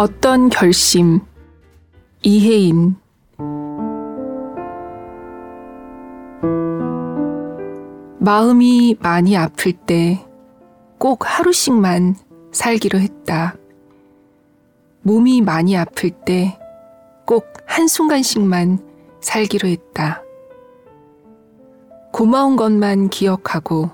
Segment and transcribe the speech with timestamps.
[0.00, 1.20] 어떤 결심
[2.22, 2.96] 이혜인
[8.18, 10.24] 마음이 많이 아플 때
[10.96, 12.16] 꼭 하루씩만
[12.50, 13.56] 살기로 했다.
[15.02, 16.56] 몸이 많이 아플 때
[17.26, 18.78] 꼭 한순간씩만
[19.20, 20.22] 살기로 했다.
[22.10, 23.90] 고마운 것만 기억하고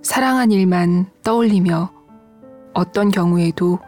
[0.00, 1.90] 사랑한 일만 떠올리며
[2.72, 3.78] 어떤 경우에도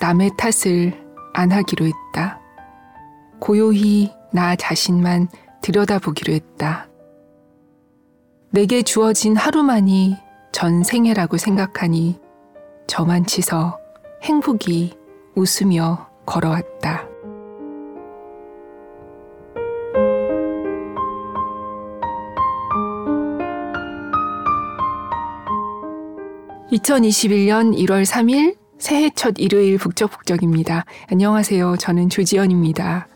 [0.00, 0.92] 남의 탓을
[1.32, 2.40] 안 하기로 했다.
[3.38, 5.28] 고요히 나 자신만
[5.62, 6.86] 들여다보기로 했다.
[8.50, 10.16] 내게 주어진 하루만이
[10.52, 12.20] 전 생애라고 생각하니
[12.86, 13.78] 저만 치서
[14.22, 14.96] 행복이
[15.34, 17.06] 웃으며 걸어왔다.
[26.72, 30.84] (2021년 1월 3일) 새해 첫 일요일 북적북적입니다.
[31.10, 31.76] 안녕하세요.
[31.78, 33.08] 저는 조지연입니다.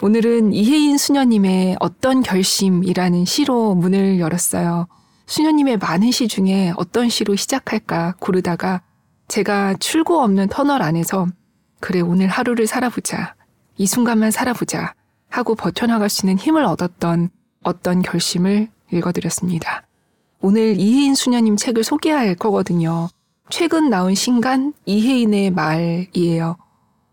[0.00, 4.86] 오늘은 이혜인 수녀님의 어떤 결심이라는 시로 문을 열었어요.
[5.26, 8.82] 수녀님의 많은 시 중에 어떤 시로 시작할까 고르다가
[9.28, 11.26] 제가 출구 없는 터널 안에서
[11.80, 13.34] 그래 오늘 하루를 살아보자.
[13.76, 14.94] 이 순간만 살아보자.
[15.28, 17.30] 하고 버텨나갈 수 있는 힘을 얻었던
[17.64, 19.86] 어떤 결심을 읽어드렸습니다.
[20.44, 23.08] 오늘 이혜인 수녀님 책을 소개할 거거든요.
[23.48, 26.56] 최근 나온 신간 이혜인의 말이에요.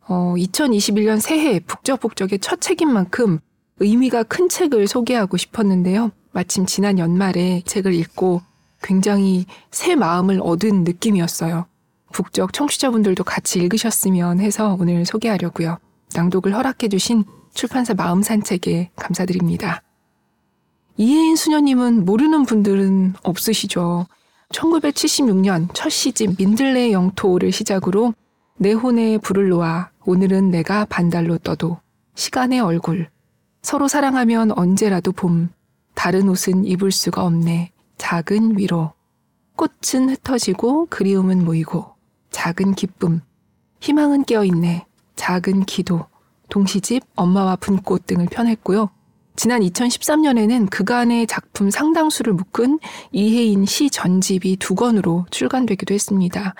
[0.07, 3.39] 어, 2021년 새해 북적북적의 첫 책인 만큼
[3.77, 6.09] 의미가 큰 책을 소개하고 싶었는데요.
[6.31, 8.41] 마침 지난 연말에 책을 읽고
[8.81, 11.67] 굉장히 새 마음을 얻은 느낌이었어요.
[12.11, 15.77] 북적 청취자분들도 같이 읽으셨으면 해서 오늘 소개하려고요.
[16.15, 19.83] 낭독을 허락해주신 출판사 마음산책에 감사드립니다.
[21.01, 24.05] 이혜인 수녀님은 모르는 분들은 없으시죠.
[24.49, 28.13] 1976년 첫 시집 민들레 영토를 시작으로
[28.57, 31.79] 내 혼에 불을 놓아 오늘은 내가 반달로 떠도
[32.15, 33.09] 시간의 얼굴.
[33.61, 35.47] 서로 사랑하면 언제라도 봄.
[35.95, 37.71] 다른 옷은 입을 수가 없네.
[37.97, 38.91] 작은 위로.
[39.55, 41.95] 꽃은 흩어지고 그리움은 모이고
[42.31, 43.21] 작은 기쁨.
[43.79, 44.85] 희망은 깨어있네.
[45.15, 46.07] 작은 기도.
[46.49, 48.89] 동시집 엄마와 분꽃 등을 펴냈고요.
[49.39, 52.77] 지난 2013년에는 그간의 작품 상당수를 묶은
[53.13, 56.55] 이혜인 시 전집이 두 권으로 출간되기도 했습니다.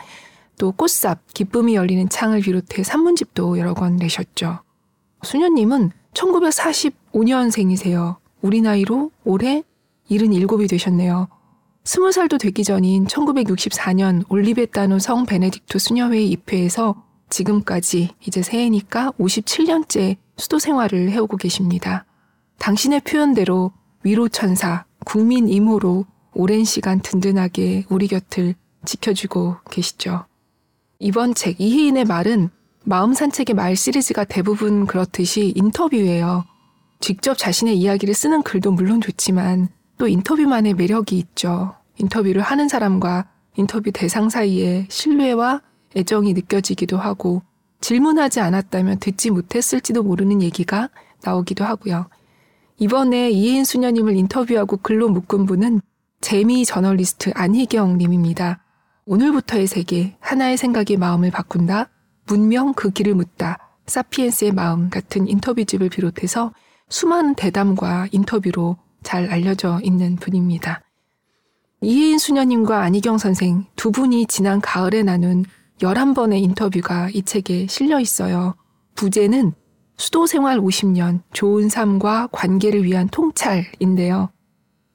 [0.57, 4.59] 또 꽃삽, 기쁨이 열리는 창을 비롯해 산문집도 여러 권 내셨죠.
[5.23, 8.16] 수녀님은 1945년생이세요.
[8.41, 9.63] 우리 나이로 올해
[10.09, 11.28] 77이 되셨네요.
[11.84, 16.96] 20살도 되기 전인 1964년 올리베타노 성 베네딕토 수녀회에 입회해서
[17.29, 22.06] 지금까지 이제 새해니까 57년째 수도 생활을 해오고 계십니다.
[22.59, 23.72] 당신의 표현대로
[24.03, 28.53] 위로천사, 국민 이모로 오랜 시간 든든하게 우리 곁을
[28.86, 30.25] 지켜주고 계시죠.
[31.00, 32.50] 이번 책 이혜인의 말은
[32.84, 36.46] 마음 산책의 말 시리즈가 대부분 그렇듯이 인터뷰예요.
[37.00, 41.76] 직접 자신의 이야기를 쓰는 글도 물론 좋지만 또 인터뷰만의 매력이 있죠.
[41.97, 45.62] 인터뷰를 하는 사람과 인터뷰 대상 사이에 신뢰와
[45.96, 47.41] 애정이 느껴지기도 하고
[47.81, 50.90] 질문하지 않았다면 듣지 못했을지도 모르는 얘기가
[51.24, 52.09] 나오기도 하고요.
[52.79, 55.81] 이번에 이혜인 수 녀님을 인터뷰하고 글로 묶은 분은
[56.22, 58.63] 재미 저널리스트 안희경 님입니다.
[59.06, 61.90] 오늘부터의 세계, 하나의 생각이 마음을 바꾼다,
[62.25, 66.53] 문명 그 길을 묻다, 사피엔스의 마음 같은 인터뷰집을 비롯해서
[66.88, 70.81] 수많은 대담과 인터뷰로 잘 알려져 있는 분입니다.
[71.81, 75.44] 이혜인 수녀님과 안희경 선생 두 분이 지난 가을에 나눈
[75.81, 78.56] 11번의 인터뷰가 이 책에 실려 있어요.
[78.96, 79.53] 부제는
[80.00, 84.30] 수도 생활 50년 좋은 삶과 관계를 위한 통찰인데요.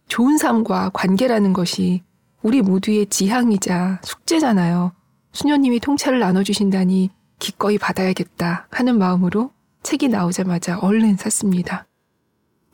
[0.09, 2.03] 좋은 삶과 관계라는 것이
[2.41, 4.93] 우리 모두의 지향이자 숙제잖아요.
[5.33, 9.51] 수녀님이 통찰을 나눠주신다니 기꺼이 받아야겠다 하는 마음으로
[9.83, 11.87] 책이 나오자마자 얼른 샀습니다.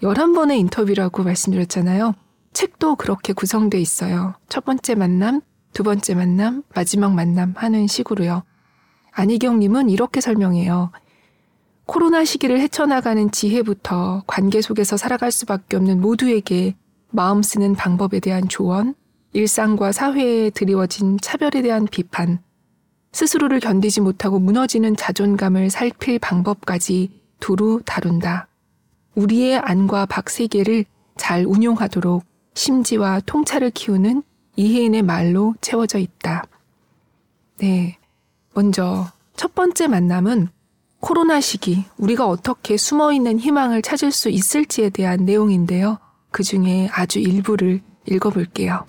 [0.00, 2.14] 11번의 인터뷰라고 말씀드렸잖아요.
[2.52, 4.34] 책도 그렇게 구성돼 있어요.
[4.48, 5.40] 첫 번째 만남,
[5.72, 8.44] 두 번째 만남, 마지막 만남 하는 식으로요.
[9.10, 10.92] 안희경님은 이렇게 설명해요.
[11.90, 16.76] 코로나 시기를 헤쳐나가는 지혜부터 관계 속에서 살아갈 수밖에 없는 모두에게
[17.10, 18.94] 마음 쓰는 방법에 대한 조언,
[19.32, 22.38] 일상과 사회에 드리워진 차별에 대한 비판,
[23.10, 27.10] 스스로를 견디지 못하고 무너지는 자존감을 살필 방법까지
[27.40, 28.46] 두루 다룬다.
[29.16, 30.84] 우리의 안과 박 세계를
[31.16, 32.22] 잘 운용하도록
[32.54, 34.22] 심지와 통찰을 키우는
[34.54, 36.44] 이혜인의 말로 채워져 있다.
[37.58, 37.98] 네.
[38.54, 40.50] 먼저 첫 번째 만남은
[41.00, 45.98] 코로나 시기 우리가 어떻게 숨어 있는 희망을 찾을 수 있을지에 대한 내용인데요.
[46.30, 48.86] 그 중에 아주 일부를 읽어볼게요.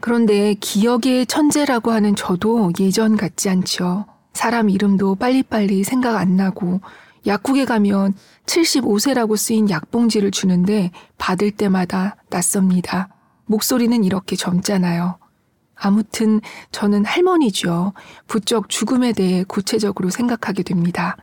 [0.00, 4.06] 그런데 기억의 천재라고 하는 저도 예전 같지 않죠.
[4.32, 6.80] 사람 이름도 빨리빨리 생각 안 나고
[7.26, 8.14] 약국에 가면
[8.46, 13.08] 75세라고 쓰인 약봉지를 주는데 받을 때마다 낯섭니다.
[13.46, 15.18] 목소리는 이렇게 젊잖아요.
[15.74, 16.40] 아무튼
[16.72, 17.94] 저는 할머니죠.
[18.26, 21.16] 부쩍 죽음에 대해 구체적으로 생각하게 됩니다.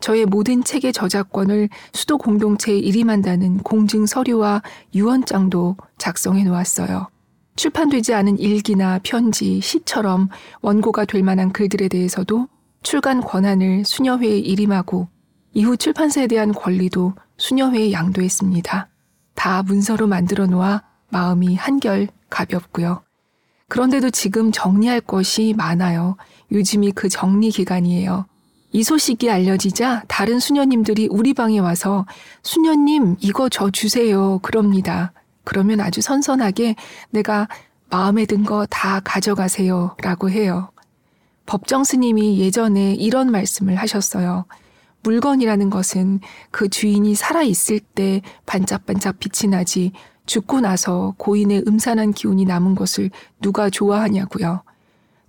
[0.00, 4.62] 저의 모든 책의 저작권을 수도 공동체에 일임한다는 공증 서류와
[4.94, 7.11] 유언장도 작성해 놓았어요.
[7.56, 10.28] 출판되지 않은 일기나 편지, 시처럼
[10.60, 12.48] 원고가 될 만한 글들에 대해서도
[12.82, 15.08] 출간 권한을 수녀회에 일임하고
[15.54, 18.88] 이후 출판사에 대한 권리도 수녀회에 양도했습니다.
[19.34, 23.02] 다 문서로 만들어 놓아 마음이 한결 가볍고요.
[23.68, 26.16] 그런데도 지금 정리할 것이 많아요.
[26.50, 28.26] 요즘이 그 정리 기간이에요.
[28.72, 32.06] 이 소식이 알려지자 다른 수녀님들이 우리 방에 와서
[32.42, 34.38] 수녀님 이거 저 주세요.
[34.40, 35.12] 그럽니다.
[35.44, 36.76] 그러면 아주 선선하게
[37.10, 37.48] 내가
[37.90, 39.96] 마음에 든 거 다 가져가세요.
[40.02, 40.70] 라고 해요.
[41.46, 44.46] 법정 스님이 예전에 이런 말씀을 하셨어요.
[45.02, 49.92] 물건이라는 것은 그 주인이 살아있을 때 반짝반짝 빛이 나지
[50.26, 53.10] 죽고 나서 고인의 음산한 기운이 남은 것을
[53.40, 54.62] 누가 좋아하냐고요.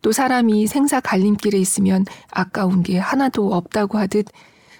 [0.03, 4.27] 또 사람이 생사 갈림길에 있으면 아까운 게 하나도 없다고 하듯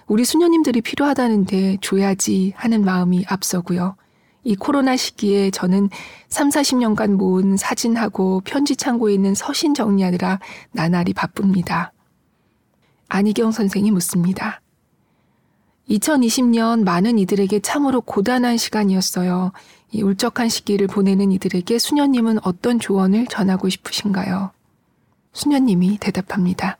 [0.06, 3.96] 우리 수녀님들이 필요하다는데 줘야지 하는 마음이 앞서고요.
[4.44, 5.88] 이 코로나 시기에 저는
[6.28, 10.38] 3, 40년간 모은 사진하고 편지 창고에 있는 서신 정리하느라
[10.72, 11.92] 나날이 바쁩니다.
[13.08, 14.60] 안희경 선생이 묻습니다.
[15.88, 19.52] 2020년 많은 이들에게 참으로 고단한 시간이었어요.
[19.92, 24.50] 이 울적한 시기를 보내는 이들에게 수녀님은 어떤 조언을 전하고 싶으신가요?
[25.32, 26.78] 수녀님이 대답합니다.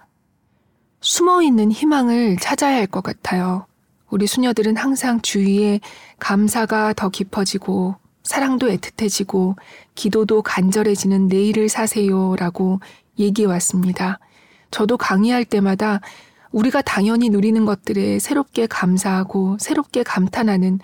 [1.00, 3.66] 숨어 있는 희망을 찾아야 할 것 같아요.
[4.14, 5.80] 우리 수녀들은 항상 주위에
[6.20, 9.56] 감사가 더 깊어지고 사랑도 애틋해지고
[9.96, 12.78] 기도도 간절해지는 내일을 사세요라고
[13.18, 14.20] 얘기해 왔습니다.
[14.70, 16.00] 저도 강의할 때마다
[16.52, 20.78] 우리가 당연히 누리는 것들에 새롭게 감사하고 새롭게 감탄하는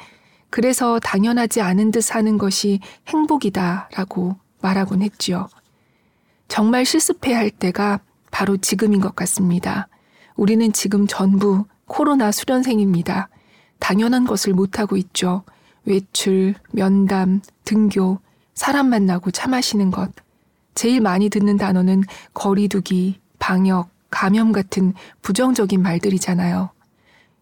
[0.51, 5.47] 그래서 당연하지 않은 듯 사는 것이 행복이다라고 말하곤 했지요.
[6.49, 8.01] 정말 실습해야 할 때가
[8.33, 9.87] 바로 지금인 것 같습니다.
[10.35, 13.29] 우리는 지금 전부 코로나 수련생입니다.
[13.81, 15.43] 당연한 것을 못하고 있죠.
[15.85, 18.21] 외출, 면담, 등교,
[18.55, 20.13] 사람 만나고 차 마시는 것.
[20.77, 26.71] 제일 많이 듣는 단어는 거리두기, 방역, 감염 같은 부정적인 말들이잖아요.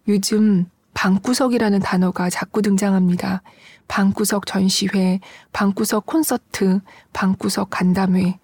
[0.09, 0.65] 요즘
[0.95, 3.43] 방구석이라는 단어가 자꾸 등장합니다.
[3.87, 5.21] 방구석 전시회,
[5.53, 6.81] 방구석 콘서트,
[7.13, 8.39] 방구석 간담회.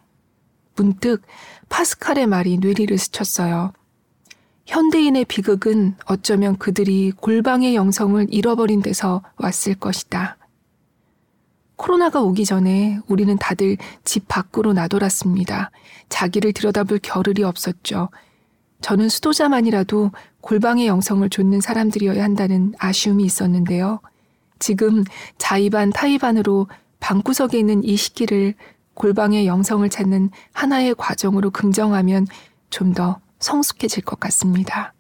[0.76, 1.22] 문득
[1.70, 3.72] 파스칼의 말이 뇌리를 스쳤어요.
[4.66, 10.36] 현대인의 비극은 어쩌면 그들이 골방의 영성을 잃어버린 데서 왔을 것이다.
[11.76, 15.70] 코로나가 오기 전에 우리는 다들 집 밖으로 나돌았습니다.
[16.08, 18.08] 자기를 들여다볼 겨를이 없었죠.
[18.80, 24.00] 저는 수도자만이라도 골방의 영성을 좇는 사람들이어야 한다는 아쉬움이 있었는데요.
[24.58, 25.04] 지금
[25.36, 26.68] 자의반 타의반으로
[27.00, 28.54] 방구석에 있는 이 시기를
[28.94, 32.26] 골방의 영성을 찾는 하나의 과정으로 긍정하면
[32.70, 34.94] 좀 더 성숙해질 것 같습니다.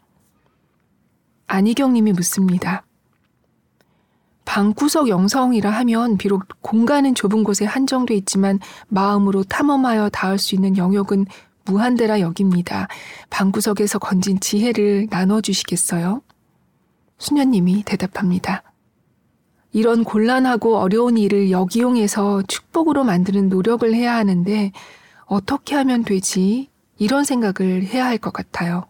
[1.46, 2.84] 안희경 님이 묻습니다.
[4.44, 8.58] 방구석 영성이라 하면 비록 공간은 좁은 곳에 한정돼 있지만
[8.88, 11.26] 마음으로 탐험하여 닿을 수 있는 영역은
[11.64, 12.88] 무한대라 여깁니다.
[13.30, 16.20] 방구석에서 건진 지혜를 나눠주시겠어요?
[17.16, 18.62] 수녀님이 대답합니다.
[19.72, 24.72] 이런 곤란하고 어려운 일을 역이용해서 축복으로 만드는 노력을 해야 하는데
[25.24, 26.68] 어떻게 하면 되지?
[26.98, 28.86] 이런 생각을 해야 할 것 같아요.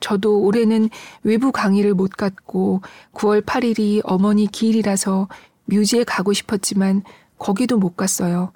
[0.00, 0.90] 저도 올해는
[1.24, 5.28] 외부 강의를 못 갔고 9월 8일이 어머니 기일이라서
[5.64, 7.02] 뮤지에 가고 싶었지만
[7.38, 8.52] 거기도 못 갔어요.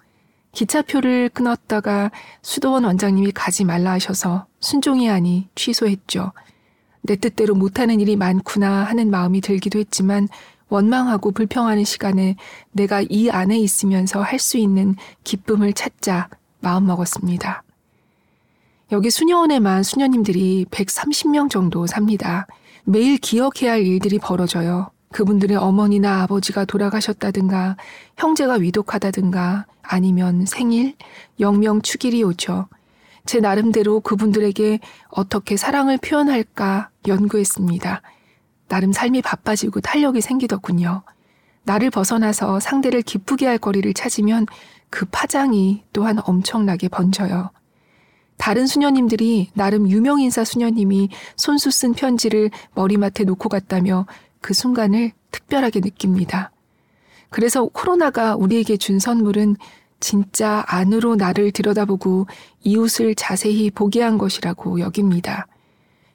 [0.52, 2.10] 기차표를 끊었다가
[2.42, 6.32] 수도원 원장님이 가지 말라 하셔서 순종이 아니 취소했죠.
[7.02, 10.28] 내 뜻대로 못하는 일이 많구나 하는 마음이 들기도 했지만
[10.68, 12.36] 원망하고 불평하는 시간에
[12.70, 14.94] 내가 이 안에 있으면서 할 수 있는
[15.24, 16.28] 기쁨을 찾자
[16.60, 17.62] 마음먹었습니다.
[18.92, 22.46] 여기 수녀원에만 수녀님들이 130명 정도 삽니다.
[22.84, 24.90] 매일 기억해야 할 일들이 벌어져요.
[25.12, 27.78] 그분들의 어머니나 아버지가 돌아가셨다든가,
[28.18, 30.94] 형제가 위독하다든가, 아니면 생일,
[31.40, 32.68] 영명 축일이 오죠.
[33.24, 38.02] 제 나름대로 그분들에게 어떻게 사랑을 표현할까 연구했습니다.
[38.68, 41.02] 나름 삶이 바빠지고 탄력이 생기더군요.
[41.64, 44.46] 나를 벗어나서 상대를 기쁘게 할 거리를 찾으면
[44.90, 47.50] 그 파장이 또한 엄청나게 번져요.
[48.42, 54.04] 다른 수녀님들이 나름 유명 인사 수녀님이 손수 쓴 편지를 머리맡에 놓고 갔다며
[54.40, 56.50] 그 순간을 특별하게 느낍니다.
[57.30, 59.54] 그래서 코로나가 우리에게 준 선물은
[60.00, 62.26] 진짜 안으로 나를 들여다보고
[62.64, 65.46] 이웃을 자세히 보게 한 것이라고 여깁니다.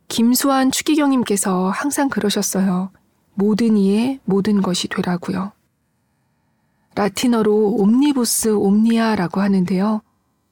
[0.09, 2.91] 김수환 추기경님께서 항상 그러셨어요.
[3.35, 5.53] 모든 이의 모든 것이 되라고요.
[6.93, 10.01] 라틴어로 옴니부스 옴니아라고 하는데요.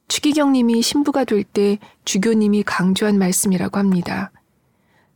[0.08, 4.30] 추기경님이 신부가 될 때 주교님이 강조한 말씀이라고 합니다.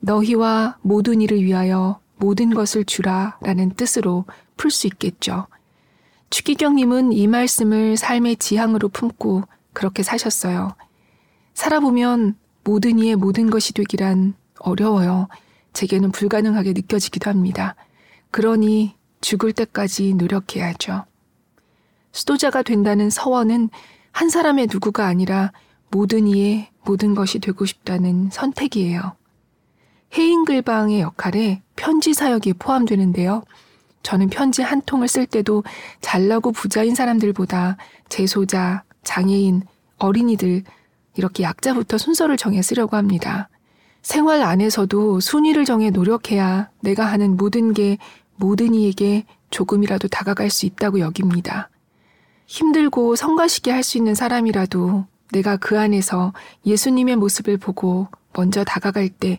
[0.01, 4.25] 너희와 모든 일을 위하여 모든 것을 주라 라는 뜻으로
[4.57, 5.47] 풀 수 있겠죠.
[6.31, 9.43] 추기경님은 이 말씀을 삶의 지향으로 품고
[9.73, 10.75] 그렇게 사셨어요.
[11.55, 15.29] 살아보면 모든 이의 모든 것이 되기란 어려워요.
[15.73, 17.75] 제게는 불가능하게 느껴지기도 합니다.
[18.31, 21.05] 그러니 죽을 때까지 노력해야죠.
[22.13, 23.71] 수도자가 된다는 서원은
[24.13, 25.53] 한 사람의 누구가 아니라
[25.91, 29.17] 모든 이의 모든 것이 되고 싶다는 선택이에요.
[30.15, 33.43] 해인글방의 역할에 편지 사역이 포함되는데요.
[34.03, 35.63] 저는 편지 한 통을 쓸 때도
[36.01, 37.77] 잘나고 부자인 사람들보다
[38.09, 39.63] 재소자, 장애인,
[39.99, 40.65] 어린이들,
[41.17, 43.49] 이렇게 약자부터 순서를 정해 쓰려고 합니다.
[44.03, 47.99] 생활 안에서도 순위를 정해 노력해야 내가 하는 모든 게
[48.37, 51.70] 모든 이에게 조금이라도 다가갈 수 있다고 여깁니다.
[52.51, 56.33] 힘들고 성가시게 할 수 있는 사람이라도 내가 그 안에서
[56.67, 59.39] 예수님의 모습을 보고 먼저 다가갈 때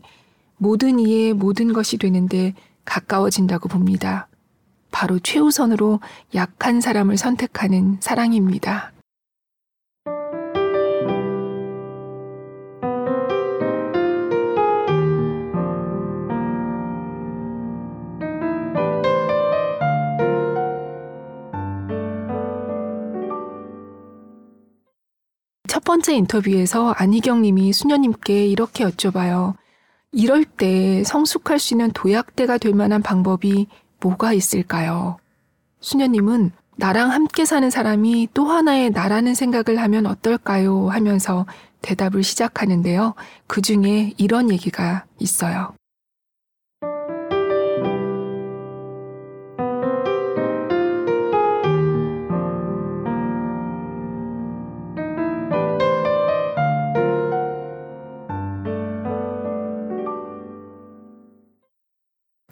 [0.55, 2.53] 모든 이의 모든 것이 되는데
[2.85, 4.29] 가까워진다고 봅니다.
[4.91, 5.99] 바로 최우선으로
[6.35, 8.93] 약한 사람을 선택하는 사랑입니다.
[25.91, 29.55] 번째 인터뷰에서 안희경 님이 수녀님께 이렇게 여쭤봐요.
[30.13, 33.67] 이럴 때 성숙할 수 있는 도약대가 될 만한 방법이
[33.99, 35.17] 뭐가 있을까요?
[35.81, 40.87] 수녀님은 나랑 함께 사는 사람이 또 하나의 나라는 생각을 하면 어떨까요?
[40.87, 41.45] 하면서
[41.81, 43.13] 대답을 시작하는데요.
[43.47, 45.73] 그 중에 이런 얘기가 있어요.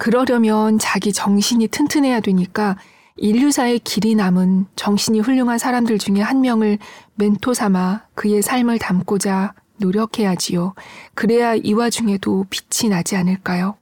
[0.09, 2.77] 그러려면 자기 정신이 튼튼해야 되니까
[3.17, 6.79] 인류사의 길이 남은 정신이 훌륭한 사람들 중에 한 명을
[7.13, 10.73] 멘토 삼아 그의 삶을 담고자 노력해야지요.
[11.13, 13.77] 그래야 이 와중에도 빛이 나지 않을까요?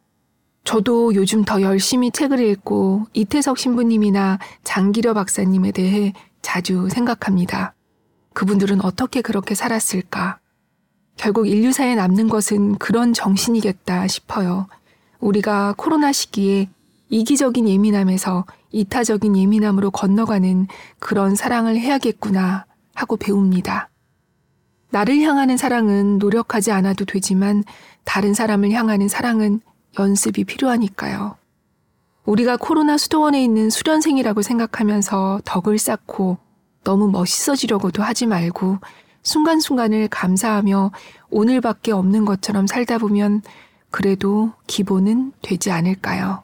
[0.65, 7.73] 저도 요즘 더 열심히 책을 읽고 이태석 신부님이나 장기려 박사님에 대해 자주 생각합니다.
[8.33, 10.39] 그분들은 어떻게 그렇게 살았을까?
[11.15, 14.67] 결국 인류사에 남는 것은 그런 정신이겠다 싶어요.
[15.19, 16.69] 우리가 코로나 시기에
[17.09, 20.67] 이기적인 예민함에서 이타적인 예민함으로 건너가는
[20.99, 23.89] 그런 사랑을 해야겠구나 하고 배웁니다.
[24.89, 27.63] 나를 향하는 사랑은 노력하지 않아도 되지만
[28.03, 29.61] 다른 사람을 향하는 사랑은
[29.99, 31.35] 연습이 필요하니까요.
[32.25, 36.37] 우리가 코로나 수도원에 있는 수련생이라고 생각하면서 덕을 쌓고
[36.83, 38.79] 너무 멋있어지려고도 하지 말고
[39.23, 40.91] 순간순간을 감사하며
[41.29, 43.41] 오늘밖에 없는 것처럼 살다 보면
[43.97, 46.43] 그래도 기본은 되지 않을까요?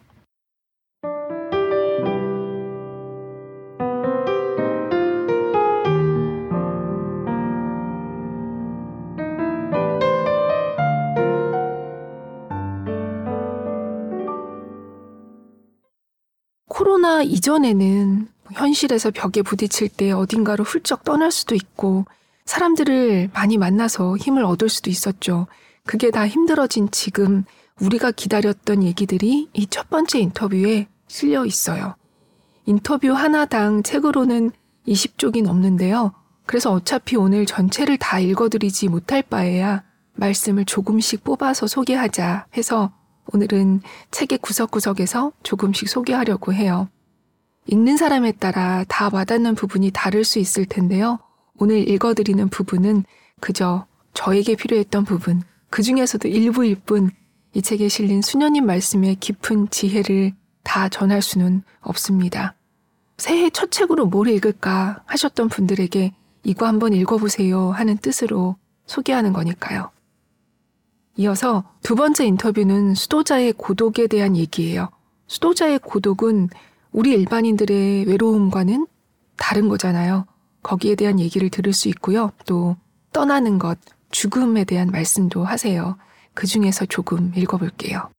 [16.68, 22.06] 코로나 이전에는 현실에서 벽에 부딪힐 때 어딘가로 훌쩍 떠날 수도 있고
[22.46, 25.46] 사람들을 많이 만나서 힘을 얻을 수도 있었죠.
[25.86, 27.44] 그게 다 힘들어진 지금
[27.82, 31.96] 우리가 기다렸던 얘기들이 이 첫 번째 인터뷰에 실려 있어요.
[32.66, 34.52] 인터뷰 하나당 책으로는
[34.88, 36.14] 20쪽이 넘는데요.
[36.46, 39.84] 그래서 어차피 오늘 전체를 다 읽어드리지 못할 바에야
[40.16, 42.94] 말씀을 조금씩 뽑아서 소개하자 해서
[43.34, 46.90] 오늘은 책의 구석구석에서 조금씩 소개하려고 해요.
[47.68, 51.20] 읽는 사람에 따라 다 와닿는 부분이 다를 수 있을 텐데요.
[51.58, 53.06] 오늘 읽어드리는 부분은
[53.40, 55.42] 그저 저에게 필요했던 부분,
[55.74, 57.10] 그 중에서도 일부일 뿐
[57.56, 62.56] 이 책에 실린 수녀님 말씀의 깊은 지혜를 다 전할 수는 없습니다.
[63.18, 66.14] 새해 첫 책으로 뭘 읽을까 하셨던 분들에게
[66.46, 68.56] 이거 한번 읽어보세요 하는 뜻으로
[68.88, 69.92] 소개하는 거니까요.
[71.18, 74.90] 이어서 두 번째 인터뷰는 수도자의 고독에 대한 얘기예요.
[75.28, 76.50] 수도자의 고독은
[76.92, 78.88] 우리 일반인들의 외로움과는
[79.38, 80.26] 다른 거잖아요.
[80.64, 82.32] 거기에 대한 얘기를 들을 수 있고요.
[82.48, 82.78] 또
[83.12, 83.78] 떠나는 것,
[84.14, 85.98] 죽음에 대한 말씀도 하세요.
[86.36, 88.10] 그 중에서 조금 읽어볼게요.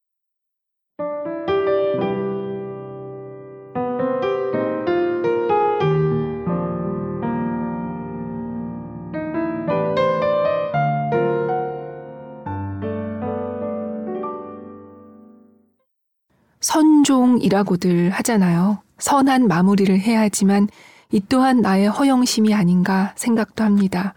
[16.61, 18.83] 선종이라고들 하잖아요.
[18.99, 20.69] 선한 마무리를 해야지만
[21.13, 24.15] 이 또한 나의 허영심이 아닌가 생각도 합니다.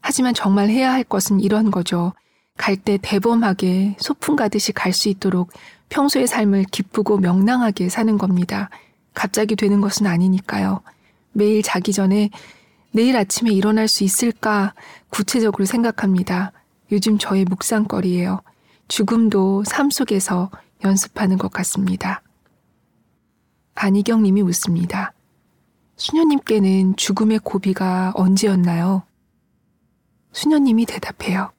[0.00, 2.12] 하지만 정말 해야 할 것은 이런 거죠.
[2.56, 5.52] 갈 때 대범하게 소풍 가듯이 갈 수 있도록
[5.90, 8.68] 평소의 삶을 기쁘고 명랑하게 사는 겁니다.
[9.14, 10.80] 갑자기 되는 것은 아니니까요.
[11.32, 12.30] 매일 자기 전에
[12.92, 14.74] 내일 아침에 일어날 수 있을까
[15.10, 16.52] 구체적으로 생각합니다.
[16.90, 18.40] 요즘 저의 묵상거리예요.
[18.88, 20.50] 죽음도 삶 속에서
[20.84, 22.22] 연습하는 것 같습니다.
[23.74, 25.12] 안희경 님이 묻습니다.
[25.96, 29.02] 수녀님께는 죽음의 고비가 언제였나요?
[30.38, 31.50] 수녀님이 대답해요.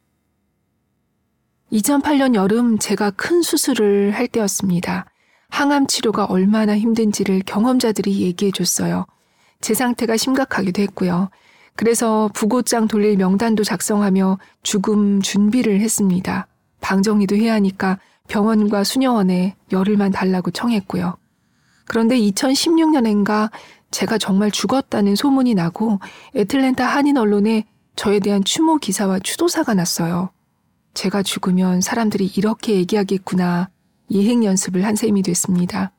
[1.74, 5.06] 2008년 여름 제가 큰 수술을 할 때였습니다.
[5.50, 9.06] 항암 치료가 얼마나 힘든지를 경험자들이 얘기해 줬어요.
[9.60, 11.30] 제 상태가 심각하기도 했고요.
[11.76, 16.48] 그래서 부고장 돌릴 명단도 작성하며 죽음 준비를 했습니다.
[16.80, 21.18] 방정리도 해야 하니까 병원과 수녀원에 열흘만 달라고 청했고요.
[21.86, 23.52] 그런데 2016년엔가
[23.92, 26.00] 제가 정말 죽었다는 소문이 나고
[26.34, 27.66] 애틀랜타 한인 언론에
[28.00, 30.30] 저에 대한 추모 기사와 추도사가 났어요.
[30.94, 33.70] 제가 죽으면 사람들이 이렇게 얘기하겠구나
[34.10, 35.92] 예행 연습을 한 셈이 됐습니다.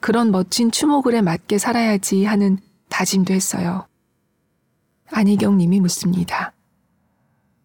[0.00, 3.86] 그런 멋진 추모글에 맞게 살아야지 하는 다짐도 했어요.
[5.12, 6.52] 안희경 님이 묻습니다.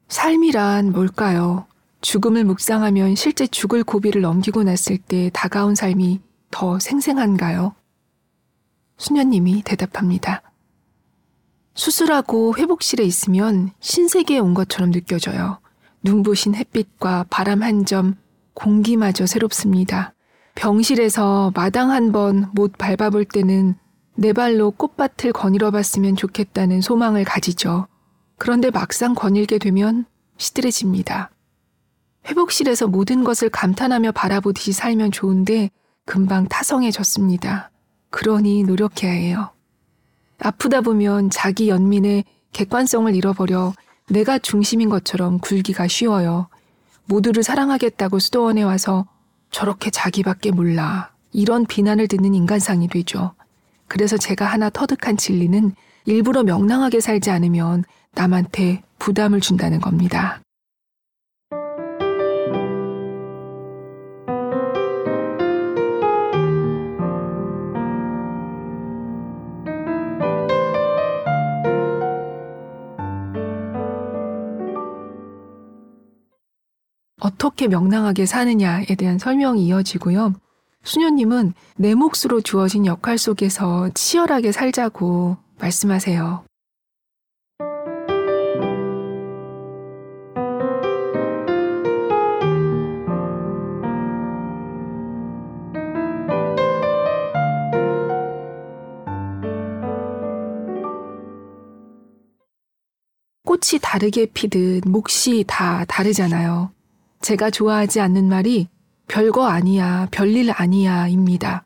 [0.10, 1.66] 삶이란 뭘까요?
[2.02, 6.22] 죽음을 묵상하면 실제 죽을 고비를 넘기고 났을 때 다가온 삶이
[6.52, 7.74] 더 생생한가요?
[8.98, 10.51] 수녀님이 대답합니다.
[11.74, 15.60] 수술하고 회복실에 있으면 신세계에 온 것처럼 느껴져요.
[16.04, 18.16] 눈부신 햇빛과 바람 한 점,
[18.54, 20.14] 공기마저 새롭습니다.
[20.56, 23.76] 병실에서 마당 한 번 못 밟아볼 때는
[24.16, 27.88] 내 발로 꽃밭을 거닐어 봤으면 좋겠다는 소망을 가지죠.
[28.38, 30.06] 그런데 막상 거닐게 되면
[30.38, 31.32] 시들해집니다.
[32.28, 35.70] 회복실에서 모든 것을 감탄하며 바라보듯이 살면 좋은데
[36.06, 37.72] 금방 타성해졌습니다.
[38.10, 39.52] 그러니 노력해야 해요.
[40.42, 43.74] 아프다 보면 자기 연민의 객관성을 잃어버려
[44.10, 46.50] 내가 중심인 것처럼 굴기가 쉬워요.
[47.06, 49.06] 모두를 사랑하겠다고 수도원에 와서
[49.52, 51.12] 저렇게 자기밖에 몰라.
[51.32, 53.34] 이런 비난을 듣는 인간상이 되죠.
[53.88, 55.74] 그래서 제가 하나 터득한 진리는
[56.06, 60.42] 일부러 명랑하게 살지 않으면 남한테 부담을 준다는 겁니다.
[77.42, 80.36] 어떻게 명랑하게 사느냐에 대한 설명이 이어지고요.
[80.84, 86.44] 수녀님은 내 몫으로 주어진 역할 속에서 치열하게 살자고 말씀하세요.
[103.44, 106.72] 꽃이 다르게 피듯 몫이 다 다르잖아요.
[107.22, 108.68] 제가 좋아하지 않는 말이
[109.08, 111.64] 별거 아니야, 별일 아니야, 입니다.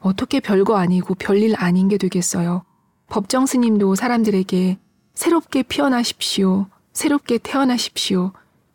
[0.00, 2.62] 어떻게 별거 아니고 별일 아닌 게 되겠어요.
[3.08, 4.78] 법정 스님도 사람들에게
[5.14, 8.32] 새롭게 피어나십시오, 새롭게 태어나십시오,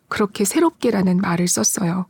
[0.08, 2.08] 그렇게 새롭게라는 말을 썼어요.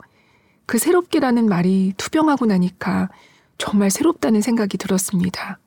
[0.65, 3.09] 그 새롭게라는 말이 투병하고 나니까
[3.57, 5.59] 정말 새롭다는 생각이 들었습니다.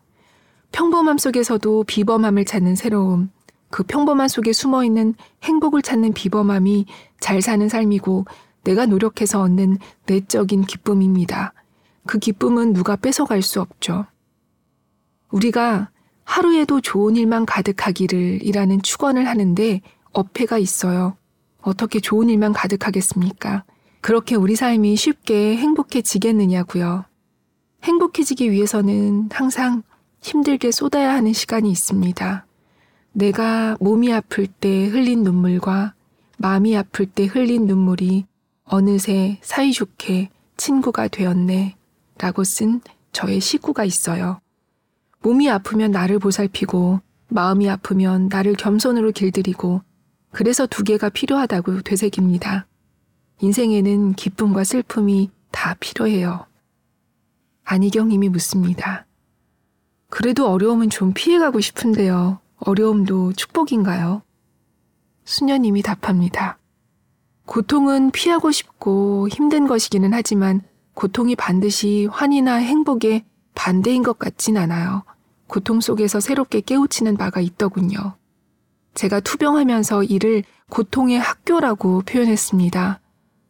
[0.72, 3.30] 평범함 속에서도 비범함을 찾는 새로움,
[3.70, 6.86] 그 평범함 속에 숨어 있는 행복을 찾는 비범함이
[7.20, 8.24] 잘 사는 삶이고
[8.66, 11.52] 내가 노력해서 얻는 내적인 기쁨입니다.
[12.04, 14.06] 그 기쁨은 누가 뺏어갈 수 없죠.
[15.30, 15.90] 우리가
[16.24, 19.80] 하루에도 좋은 일만 가득하기를 이라는 축원을 하는데
[20.12, 21.16] 어폐가 있어요.
[21.60, 23.64] 어떻게 좋은 일만 가득하겠습니까?
[24.00, 27.04] 그렇게 우리 삶이 쉽게 행복해지겠느냐고요.
[27.84, 29.84] 행복해지기 위해서는 항상
[30.20, 32.46] 힘들게 쏟아야 하는 시간이 있습니다.
[33.12, 35.94] 내가 몸이 아플 때 흘린 눈물과
[36.38, 38.26] 마음이 아플 때 흘린 눈물이
[38.68, 41.76] 어느새 사이좋게 친구가 되었네
[42.18, 42.80] 라고 쓴
[43.12, 44.40] 저의 시구가 있어요.
[45.22, 49.82] 몸이 아프면 나를 보살피고 마음이 아프면 나를 겸손으로 길들이고
[50.30, 52.66] 그래서 두 개가 필요하다고 되새깁니다.
[53.40, 56.46] 인생에는 기쁨과 슬픔이 다 필요해요.
[57.64, 59.06] 안희경 님이 묻습니다.
[60.08, 62.40] 그래도 어려움은 좀 피해가고 싶은데요.
[62.58, 64.22] 어려움도 축복인가요?
[65.24, 66.58] 수녀님이 답합니다.
[67.46, 70.62] 고통은 피하고 싶고 힘든 것이기는 하지만
[70.94, 75.04] 고통이 반드시 환희나 행복의 반대인 것 같진 않아요.
[75.46, 78.16] 고통 속에서 새롭게 깨우치는 바가 있더군요.
[78.94, 83.00] 제가 투병하면서 이를 고통의 학교라고 표현했습니다.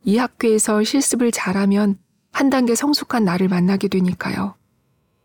[0.04, 1.98] 이 학교에서 실습을 잘하면
[2.32, 4.54] 한 단계 성숙한 나를 만나게 되니까요.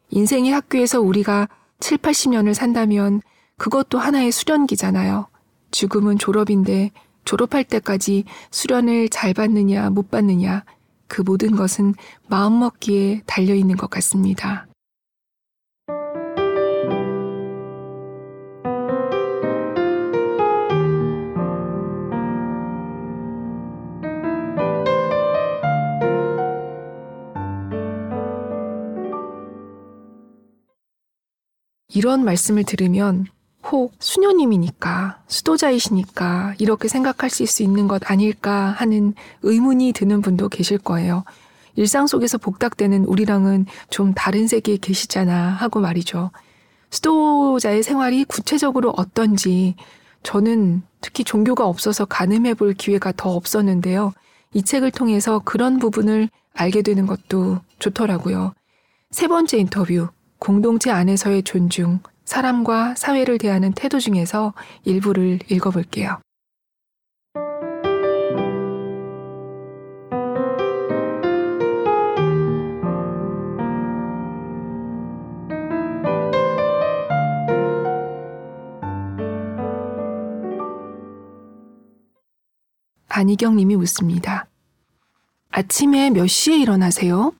[0.09, 3.21] 인생의 학교에서 우리가 7, 80년을 산다면
[3.57, 5.27] 그것도 하나의 수련기잖아요.
[5.71, 6.91] 죽음은 졸업인데
[7.25, 10.63] 졸업할 때까지 수련을 잘 받느냐 못 받느냐
[11.07, 11.93] 그 모든 것은
[12.27, 14.67] 마음먹기에 달려 있는 것 같습니다.
[31.93, 33.25] 이런 말씀을 들으면
[33.71, 41.23] 혹 수녀님이니까 수도자이시니까 이렇게 생각하실 수 있는 것 아닐까 하는 의문이 드는 분도 계실 거예요.
[41.77, 46.31] 일상 속에서 복닥되는 우리랑은 좀 다른 세계에 계시잖아 하고 말이죠.
[46.89, 49.75] 수도자의 생활이 구체적으로 어떤지
[50.23, 54.13] 저는 특히 종교가 없어서 가늠해 볼 기회가 더 없었는데요.
[54.53, 58.53] 이 책을 통해서 그런 부분을 알게 되는 것도 좋더라고요.
[59.11, 61.99] 세 번째 인터뷰, 공동체 안에서의 존중,
[62.31, 64.53] 사람과 사회를 대하는 태도 중에서
[64.85, 66.21] 일부를 읽어볼게요.
[83.09, 84.47] 안희경 님이 묻습니다.
[85.49, 87.33] 아침에 몇 시에 일어나세요?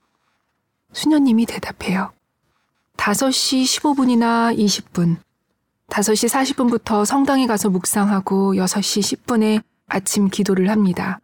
[0.92, 2.12] 수녀님이 대답해요.
[3.02, 5.18] 5시 15분이나 20분.
[5.90, 11.20] 5시 40분부터 성당에 가서 묵상하고 6시 10분에 아침 기도를 합니다.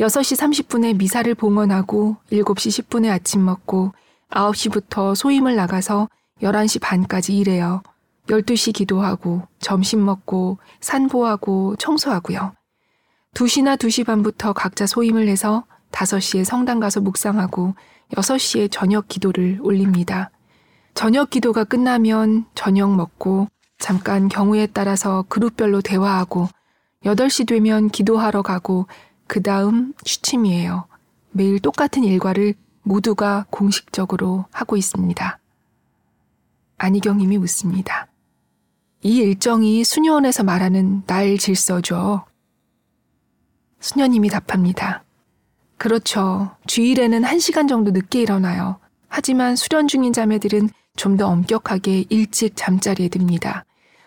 [0.00, 3.92] 6시 30분에 미사를 봉헌하고 7시 10분에 아침 먹고
[4.30, 6.08] 9시부터 소임을 나가서
[6.40, 7.82] 11시 반까지 일해요.
[8.28, 12.54] 12시 기도하고 점심 먹고 산보하고 청소하고요.
[13.34, 17.74] 2시나 2시 반부터 각자 소임을 해서 5시에 성당 가서 묵상하고
[18.14, 20.30] 6시에 저녁 기도를 올립니다.
[20.94, 26.48] 저녁 기도가 끝나면 저녁 먹고 잠깐 경우에 따라서 그룹별로 대화하고
[27.04, 28.86] 8시 되면 기도하러 가고
[29.26, 30.86] 그 다음 취침이에요.
[31.30, 35.38] 매일 똑같은 일과를 모두가 공식적으로 하고 있습니다.
[36.78, 38.08] 안희경님이 웃습니다.
[39.02, 42.24] 이 일정이 수녀원에서 말하는 날 질서죠.
[43.80, 45.02] 수녀님이 답합니다.
[45.76, 46.54] 그렇죠.
[46.66, 48.78] 주일에는 1시간 정도 늦게 일어나요.
[49.08, 53.64] 하지만 수련 중인 자매들은 좀 더 엄격하게 일찍 잠자리에 듭니다.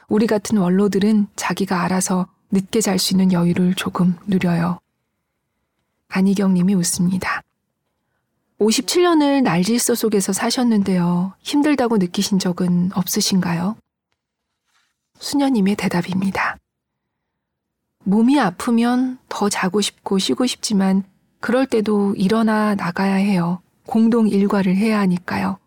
[0.07, 4.79] 우리 같은 원로들은 자기가 알아서 늦게 잘 수 있는 여유를 조금 누려요.
[6.09, 7.41] 안희경 님이 웃습니다.
[8.59, 11.33] 57년을 날질서 속에서 사셨는데요.
[11.41, 13.75] 힘들다고 느끼신 적은 없으신가요?
[15.19, 16.57] 수녀님의 대답입니다.
[18.03, 21.03] 몸이 아프면 더 자고 싶고 쉬고 싶지만
[21.41, 23.61] 그럴 때도 일어나 나가야 해요.
[23.85, 25.57] 공동 일과를 해야 하니까요.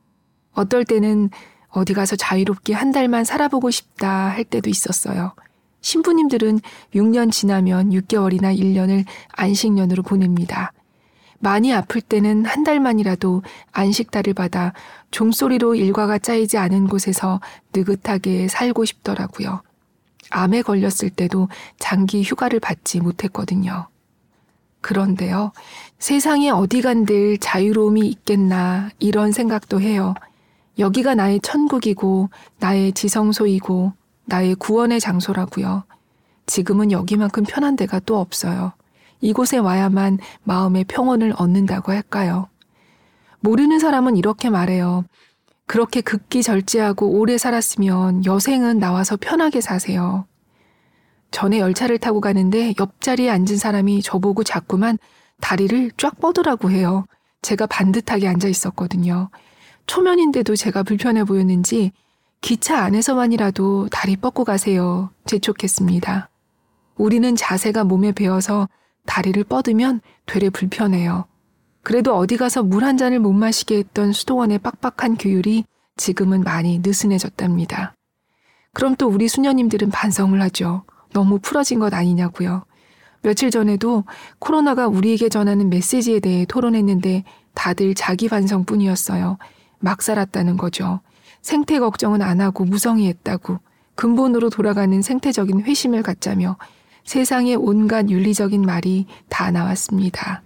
[0.59, 1.31] 어떨 때는
[1.69, 5.35] 어디 가서 자유롭게 한 달만 살아보고 싶다 할 때도 있었어요.
[5.81, 6.61] 신부님들은
[6.95, 10.73] 6년 지나면 6개월이나 1년을 안식년으로 보냅니다.
[11.39, 14.73] 많이 아플 때는 한 달만이라도 안식달을 받아
[15.13, 17.41] 종소리로 일과가 짜이지 않은 곳에서
[17.73, 19.63] 느긋하게 살고 싶더라고요.
[20.31, 23.87] 암에 걸렸을 때도 장기 휴가를 받지 못했거든요.
[24.81, 25.53] 그런데요,
[25.99, 30.15] 세상에 어디 간들 자유로움이 있겠나 이런 생각도 해요.
[30.79, 33.93] 여기가 나의 천국이고 나의 지성소이고
[34.27, 35.85] 나의 구원의 장소라고요.
[36.47, 38.73] 지금은 여기만큼 편한 데가 또 없어요.
[39.21, 42.49] 이곳에 와야만 마음의 평온을 얻는다고 할까요?
[43.41, 45.05] 모르는 사람은 이렇게 말해요.
[45.67, 50.27] 그렇게 극기 절제하고 오래 살았으면 여생은 나와서 편하게 사세요.
[51.31, 54.99] 전에 열차를 타고 가는데 옆자리에 앉은 사람이 저보고 자꾸만
[55.41, 57.05] 다리를 쫙 뻗으라고 해요.
[57.43, 59.29] 제가 반듯하게 앉아 있었거든요.
[59.89, 61.93] 초면인데도 제가 불편해 보였는지
[62.41, 65.11] 기차 안에서만이라도 다리 뻗고 가세요.
[65.25, 66.29] 재촉했습니다.
[66.97, 68.69] 우리는 자세가 몸에 배어서
[69.07, 71.25] 다리를 뻗으면 되레 불편해요.
[71.83, 75.65] 그래도 어디 가서 물 한 잔을 못 마시게 했던 수도원의 빡빡한 규율이
[75.97, 77.95] 지금은 많이 느슨해졌답니다.
[78.75, 80.85] 그럼 또 우리 수녀님들은 반성을 하죠.
[81.15, 82.65] 너무 풀어진 것 아니냐고요.
[83.23, 84.05] 며칠 전에도
[84.39, 87.25] 코로나가 우리에게 전하는 메시지에 대해 토론했는데
[87.55, 89.39] 다들 자기 반성뿐이었어요.
[89.79, 91.01] 막 살았다는 거죠.
[91.43, 93.59] 생태 걱정은 안 하고 무성히 했다고
[93.95, 96.57] 근본으로 돌아가는 생태적인 회심을 갖자며
[97.05, 100.43] 세상의 온갖 윤리적인 말이 다 나왔습니다.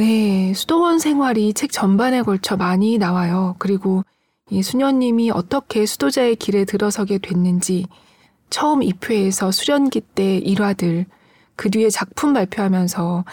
[0.00, 3.56] 네, 예, 수도원 생활이 책 전반에 걸쳐 많이 나와요.
[3.58, 4.02] 그리고
[4.48, 7.84] 이 수녀님이 어떻게 수도자의 길에 들어서게 됐는지
[8.48, 11.04] 처음 입회에서 수련기 때 일화들
[11.54, 13.26] 그 뒤에 작품 발표하면서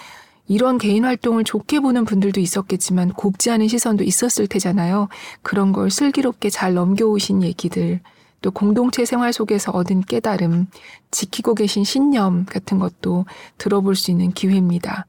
[0.49, 5.07] 이런 개인 활동을 좋게 보는 분들도 있었겠지만 곱지 않은 시선도 있었을 테잖아요.
[5.43, 8.01] 그런 걸 슬기롭게 잘 넘겨오신 얘기들,
[8.41, 10.67] 또 공동체 생활 속에서 얻은 깨달음,
[11.11, 13.25] 지키고 계신 신념 같은 것도
[13.57, 15.05] 들어볼 수 있는 기회입니다.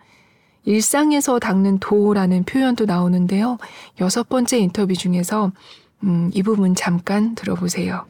[0.68, 3.56] 일상에서 닦는 도라는 표현도 나오는데요.
[4.02, 5.50] 여섯 번째 인터뷰 중에서
[6.04, 8.04] 음, 이 부분 잠깐 들어보세요.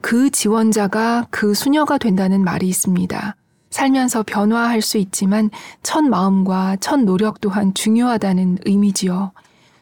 [0.00, 3.36] 그 지원자가 그 수녀가 된다는 말이 있습니다.
[3.70, 5.50] 살면서 변화할 수 있지만
[5.82, 9.32] 첫 마음과 첫 노력 또한 중요하다는 의미지요.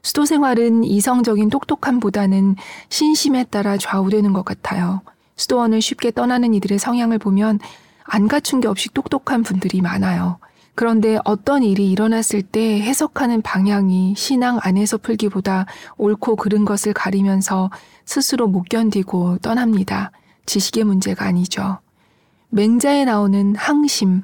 [0.02, 2.56] 수도 생활은 이성적인 똑똑함보다는
[2.88, 5.02] 신심에 따라 좌우되는 것 같아요.
[5.36, 7.58] 수도원을 쉽게 떠나는 이들의 성향을 보면
[8.04, 10.38] 안 갖춘 게 없이 똑똑한 분들이 많아요.
[10.76, 17.70] 그런데 어떤 일이 일어났을 때 해석하는 방향이 신앙 안에서 풀기보다 옳고 그른 것을 가리면서
[18.04, 20.12] 스스로 못 견디고 떠납니다.
[20.44, 21.78] 지식의 문제가 아니죠.
[22.50, 24.22] 맹자에 나오는 항심,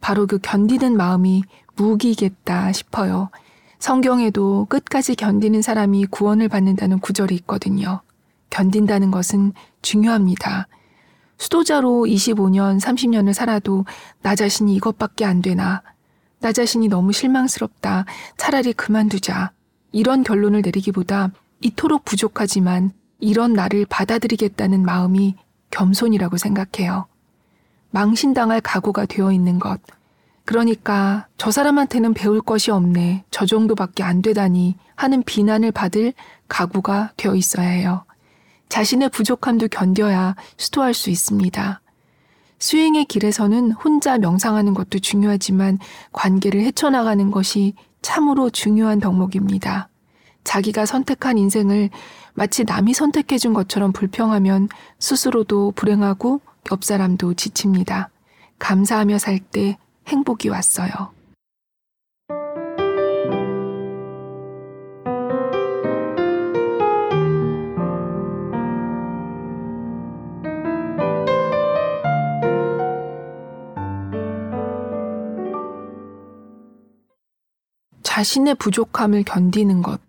[0.00, 1.42] 바로 그 견디는 마음이
[1.76, 3.30] 무기겠다 싶어요.
[3.78, 8.00] 성경에도 끝까지 견디는 사람이 구원을 받는다는 구절이 있거든요.
[8.50, 10.68] 견딘다는 것은 중요합니다.
[11.38, 13.84] 수도자로 25년, 30년을 살아도
[14.20, 15.82] 나 자신이 이것밖에 안 되나.
[16.40, 18.04] 나 자신이 너무 실망스럽다.
[18.36, 19.50] 차라리 그만두자.
[19.90, 21.30] 이런 결론을 내리기보다
[21.60, 25.36] 이토록 부족하지만 이런 나를 받아들이겠다는 마음이
[25.70, 27.06] 겸손이라고 생각해요.
[27.92, 29.80] 망신당할 각오가 되어 있는 것.
[30.44, 33.24] 그러니까 저 사람한테는 배울 것이 없네.
[33.30, 36.12] 저 정도밖에 안 되다니 하는 비난을 받을
[36.48, 38.04] 각오가 되어 있어야 해요.
[38.68, 41.80] 자신의 부족함도 견뎌야 수도할 수 있습니다.
[42.58, 45.78] 수행의 길에서는 혼자 명상하는 것도 중요하지만
[46.12, 49.88] 관계를 헤쳐나가는 것이 참으로 중요한 덕목입니다.
[50.44, 51.90] 자기가 선택한 인생을
[52.34, 58.10] 마치 남이 선택해준 것처럼 불평하면 스스로도 불행하고 옆 사람도 지칩니다.
[58.58, 60.90] 감사하며 살 때 행복이 왔어요.
[78.02, 80.00] 자신의 부족함을 견디는 것,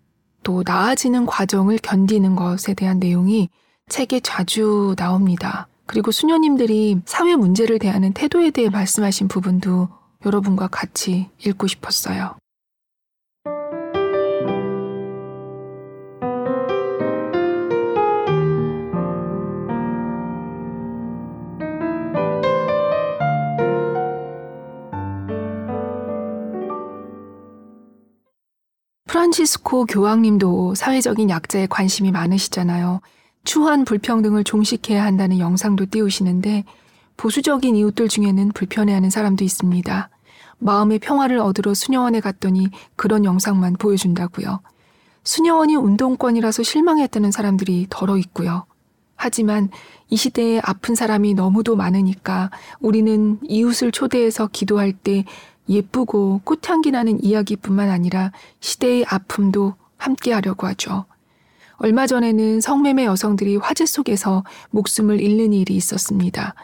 [0.42, 3.48] 또 나아지는 과정을 견디는 것에 대한 내용이
[3.88, 5.66] 책에 자주 나옵니다.
[5.86, 9.88] 그리고 수녀님들이 사회 문제를 대하는 태도에 대해 말씀하신 부분도
[10.24, 12.36] 여러분과 같이 읽고 싶었어요.
[29.06, 33.00] 프란치스코 교황님도 사회적인 약자에 관심이 많으시잖아요.
[33.44, 36.64] 추한 불평등을 종식해야 한다는 영상도 띄우시는데
[37.16, 40.10] 보수적인 이웃들 중에는 불편해하는 사람도 있습니다.
[40.58, 44.60] 마음의 평화를 얻으러 수녀원에 갔더니 그런 영상만 보여준다고요.
[45.24, 48.66] 수녀원이 운동권이라서 실망했다는 사람들이 덜어 있고요.
[49.16, 49.70] 하지만
[50.10, 55.24] 이 시대에 아픈 사람이 너무도 많으니까 우리는 이웃을 초대해서 기도할 때
[55.68, 61.06] 예쁘고 꽃향기 나는 이야기뿐만 아니라 시대의 아픔도 함께 하려고 하죠.
[61.76, 66.54] 얼마 전에는 성매매 여성들이 화재 속에서 목숨을 잃는 일이 있었습니다.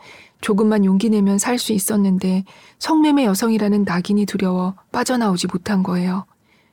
[0.40, 2.44] 조금만 용기 내면 살 수 있었는데
[2.79, 6.25] 성매매 여성이라는 낙인이 두려워 빠져나오지 못한 거예요.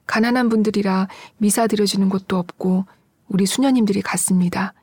[0.05, 2.85] 가난한 분들이라 미사 드려주는 곳도 없고
[3.27, 4.73] 우리 수녀님들이 갔습니다.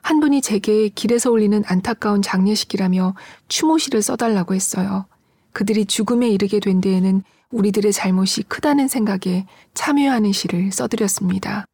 [0.00, 3.14] 한 분이 제게 길에서 올리는 안타까운 장례식이라며
[3.48, 5.04] 추모시를 써달라고 했어요.
[5.52, 9.44] 그들이 죽음에 이르게 된 데에는 우리들의 잘못이 크다는 생각에
[9.74, 11.66] 참여하는 시를 써드렸습니다.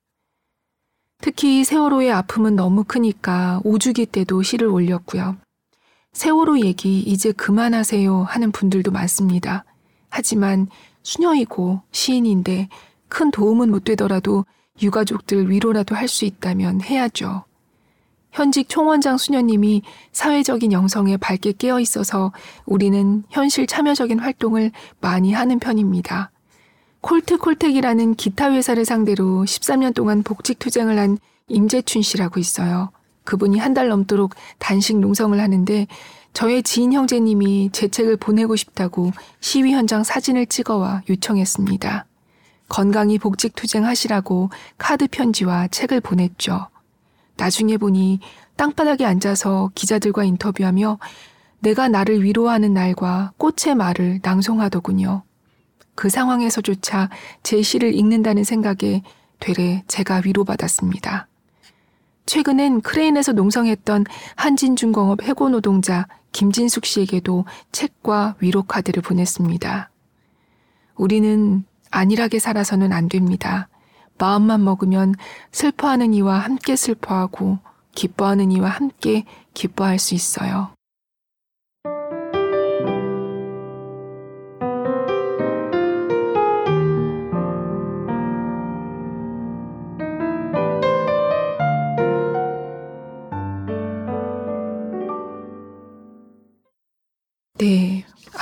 [1.20, 5.36] 특히 세월호의 아픔은 너무 크니까 오주기 때도 시를 올렸고요.
[6.12, 9.64] 세월호 얘기 이제 그만하세요 하는 분들도 많습니다.
[10.08, 10.68] 하지만
[11.02, 12.68] 수녀이고 시인인데
[13.08, 14.44] 큰 도움은 못 되더라도
[14.82, 17.44] 유가족들 위로라도 할 수 있다면 해야죠.
[18.32, 22.32] 현직 총원장 수녀님이 사회적인 영성에 밝게 깨어 있어서
[22.66, 26.30] 우리는 현실 참여적인 활동을 많이 하는 편입니다.
[27.00, 32.90] 콜트콜텍이라는 기타 회사를 상대로 13년 동안 복직 투쟁을 한 임재춘 씨라고 있어요.
[33.24, 35.86] 그분이 한 달 넘도록 단식 농성을 하는데
[36.32, 42.06] 저의 지인 형제님이 제 책을 보내고 싶다고 시위 현장 사진을 찍어와 요청했습니다.
[42.68, 46.68] 건강히 복직 투쟁하시라고 카드 편지와 책을 보냈죠.
[47.36, 48.20] 나중에 보니
[48.56, 50.98] 땅바닥에 앉아서 기자들과 인터뷰하며
[51.60, 55.22] 내가 나를 위로하는 날과 꽃의 말을 낭송하더군요.
[55.96, 57.10] 그 상황에서조차
[57.42, 59.02] 제 시를 읽는다는 생각에
[59.40, 61.26] 되레 제가 위로받았습니다.
[62.26, 64.04] 최근엔 크레인에서 농성했던
[64.36, 69.90] 한진중공업 해고 노동자 김진숙 씨에게도 책과 위로 카드를 보냈습니다.
[70.96, 73.68] 우리는 안일하게 살아서는 안 됩니다.
[74.18, 75.14] 마음만 먹으면
[75.52, 77.58] 슬퍼하는 이와 함께 슬퍼하고
[77.94, 80.75] 기뻐하는 이와 함께 기뻐할 수 있어요.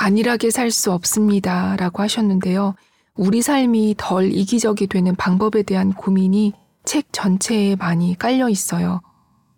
[0.05, 1.75] 안일하게 살 수 없습니다.
[1.77, 2.75] 라고 하셨는데요.
[3.15, 9.01] 우리 삶이 덜 이기적이 되는 방법에 대한 고민이 책 전체에 많이 깔려 있어요.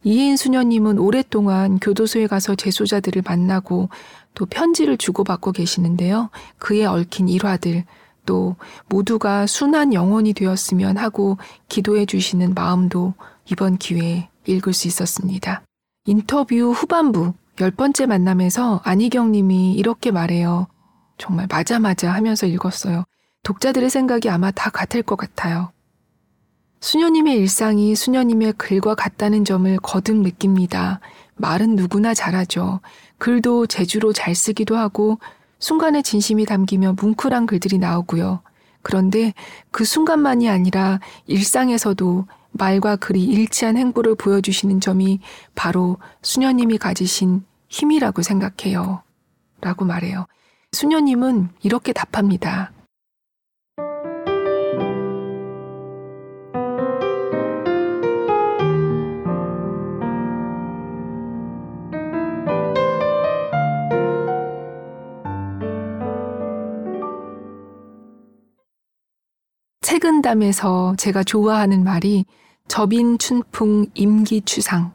[0.05, 3.89] 이혜인 수녀님은 오랫동안 교도소에 가서 재소자들을 만나고
[4.35, 6.29] 또 편지를 주고받고 계시는데요.
[6.59, 7.83] 그에 얽힌 일화들,
[8.25, 8.55] 또
[8.87, 13.15] 모두가 순한 영혼이 되었으면 하고 기도해 주시는 마음도
[13.51, 15.63] 이번 기회에 읽을 수 있었습니다.
[16.05, 20.67] 인터뷰 후반부 열 번째 만남에서 안희경 님이 이렇게 말해요.
[21.17, 23.03] 정말 맞아 맞아 하면서 읽었어요.
[23.43, 25.71] 독자들의 생각이 아마 다 같을 것 같아요.
[26.81, 30.99] 수녀님의 일상이 수녀님의 글과 같다는 점을 거듭 느낍니다.
[31.35, 32.81] 말은 누구나 잘하죠.
[33.17, 35.17] 글도 재주로 잘 쓰기도 하고
[35.59, 38.41] 순간의 진심이 담기며 뭉클한 글들이 나오고요.
[38.83, 39.33] 그런데
[39.71, 45.19] 그 순간만이 아니라 일상에서도 말과 글이 일치한 행보를 보여주시는 점이
[45.55, 49.03] 바로 수녀님이 가지신 힘이라고 생각해요.
[49.61, 50.27] 라고 말해요.
[50.71, 52.71] 수녀님은 이렇게 답합니다.
[70.07, 72.25] 책은담에서 제가 좋아하는 말이
[72.69, 74.93] 접인 춘풍 임기추상.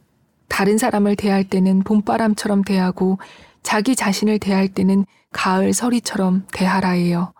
[0.49, 3.19] 다른 사람을 대할 때는 봄바람처럼 대하고
[3.63, 7.35] 자기 자신을 대할 때는 가을 서리처럼 대하라예요.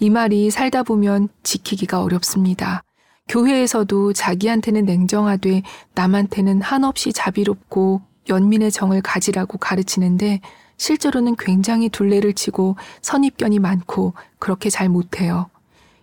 [0.00, 2.82] 이 말이 살다 보면 지키기가 어렵습니다.
[3.28, 5.62] 교회에서도 자기한테는 냉정하되
[5.94, 10.40] 남한테는 한없이 자비롭고 연민의 정을 가지라고 가르치는데
[10.78, 15.48] 실제로는 굉장히 둘레를 치고 선입견이 많고 그렇게 잘 못해요.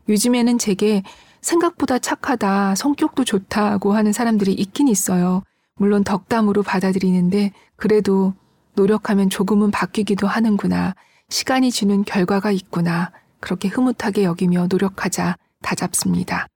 [0.09, 1.03] 요즘에는 제게
[1.41, 5.43] 생각보다 착하다, 성격도 좋다고 하는 사람들이 있긴 있어요.
[5.75, 8.33] 물론 덕담으로 받아들이는데 그래도
[8.75, 10.93] 노력하면 조금은 바뀌기도 하는구나.
[11.29, 13.11] 시간이 주는 결과가 있구나.
[13.39, 16.47] 그렇게 흐뭇하게 여기며 노력하자 다잡습니다.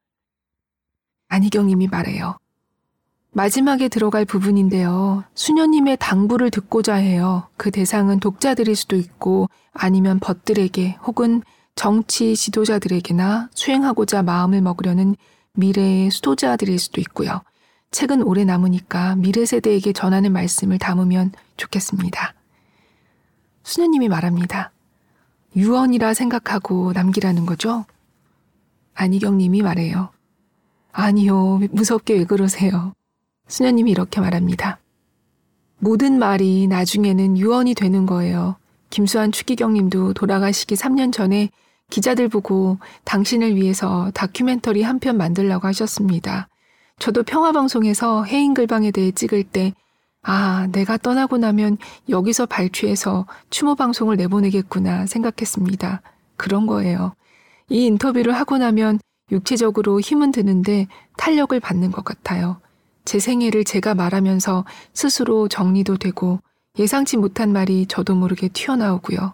[1.30, 2.38] 안희경님이 말해요.
[3.32, 5.26] 마지막에 들어갈 부분인데요.
[5.34, 7.50] 수녀님의 당부를 듣고자 해요.
[7.58, 11.42] 그 대상은 독자들일 수도 있고 아니면 벗들에게 혹은
[11.76, 15.16] 정치 지도자들에게나 수행하고자 마음을 먹으려는
[15.54, 17.42] 미래의 수도자들일 수도 있고요.
[17.92, 22.34] 책은 오래 남으니까 미래 세대에게 전하는 말씀을 담으면 좋겠습니다.
[23.64, 24.72] 수녀님이 말합니다.
[25.56, 27.86] 유언이라 생각하고 남기라는 거죠?
[28.94, 30.10] 안희경 님이 말해요.
[30.92, 32.94] 아니요, 무섭게 왜 그러세요?
[33.48, 34.80] 수녀님이 이렇게 말합니다.
[35.78, 38.56] 모든 말이 나중에는 유언이 되는 거예요.
[38.90, 41.50] 김수환 추기경 님도 돌아가시기 3년 전에
[41.90, 46.48] 기자들 보고 당신을 위해서 다큐멘터리 한 편 만들라고 하셨습니다.
[47.00, 49.74] 저도 평화방송에서 해인글방에 대해 찍을 때,
[50.24, 51.78] 아, 내가 떠나고 나면
[52.10, 56.02] 여기서 발췌해서 추모방송을 내보내겠구나 생각했습니다.
[56.38, 57.14] 그런 거예요.
[57.70, 59.00] 이 인터뷰를 하고 나면
[59.32, 62.60] 육체적으로 힘은 드는데 탄력을 받는 것 같아요.
[63.04, 66.40] 제 생애를 제가 말하면서 스스로 정리도 되고
[66.80, 69.34] 예상치 못한 말이 저도 모르게 튀어나오고요.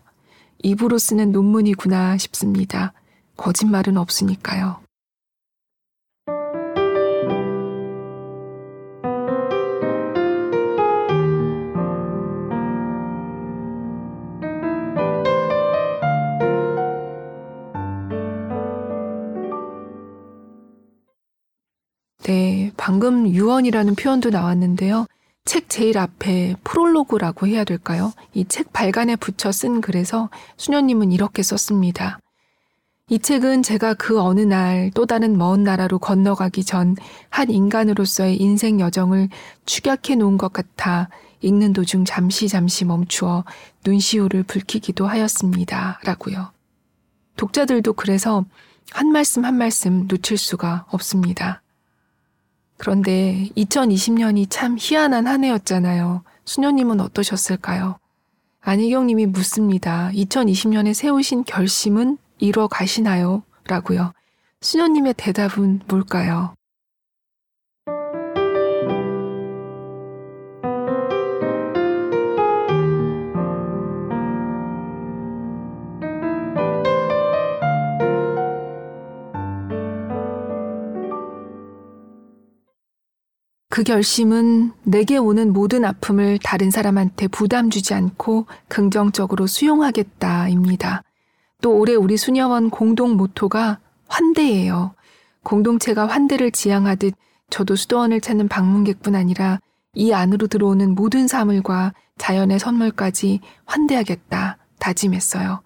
[0.63, 2.93] 입으로 쓰는 논문이구나 싶습니다.
[3.37, 4.79] 거짓말은 없으니까요.
[22.23, 25.05] 네, 방금 유언이라는 표현도 나왔는데요.
[25.45, 28.13] 책 제일 앞에 프롤로그라고 해야 될까요?
[28.33, 32.19] 이 책 발간에 붙여 쓴 글에서 수녀님은 이렇게 썼습니다.
[33.09, 36.95] 이 책은 제가 그 어느 날 또 다른 먼 나라로 건너가기 전
[37.29, 39.29] 한 인간으로서의 인생 여정을
[39.65, 41.09] 축약해 놓은 것 같아
[41.41, 43.43] 읽는 도중 잠시 잠시 멈추어
[43.85, 45.99] 눈시울을 붉히기도 하였습니다.
[46.03, 46.51] 라고요.
[47.35, 48.45] 독자들도 그래서
[48.91, 51.60] 한 말씀 한 말씀 놓칠 수가 없습니다.
[52.81, 56.23] 그런데 2020년이 참 희한한 한 해였잖아요.
[56.45, 57.99] 수녀님은 어떠셨을까요?
[58.59, 60.09] 안희경 님이 묻습니다.
[60.15, 63.43] 2020년에 세우신 결심은 이뤄 가시나요?
[63.67, 64.13] 라고요.
[64.61, 66.55] 수녀님의 대답은 뭘까요?
[83.71, 91.03] 그 결심은 내게 오는 모든 아픔을 다른 사람한테 부담 주지 않고 긍정적으로 수용하겠다입니다.
[91.61, 94.93] 또 올해 우리 수녀원 공동 모토가 환대예요.
[95.43, 97.13] 공동체가 환대를 지향하듯
[97.49, 99.61] 저도 수도원을 찾는 방문객뿐 아니라
[99.93, 105.61] 이 안으로 들어오는 모든 사물과 자연의 선물까지 환대하겠다 다짐했어요.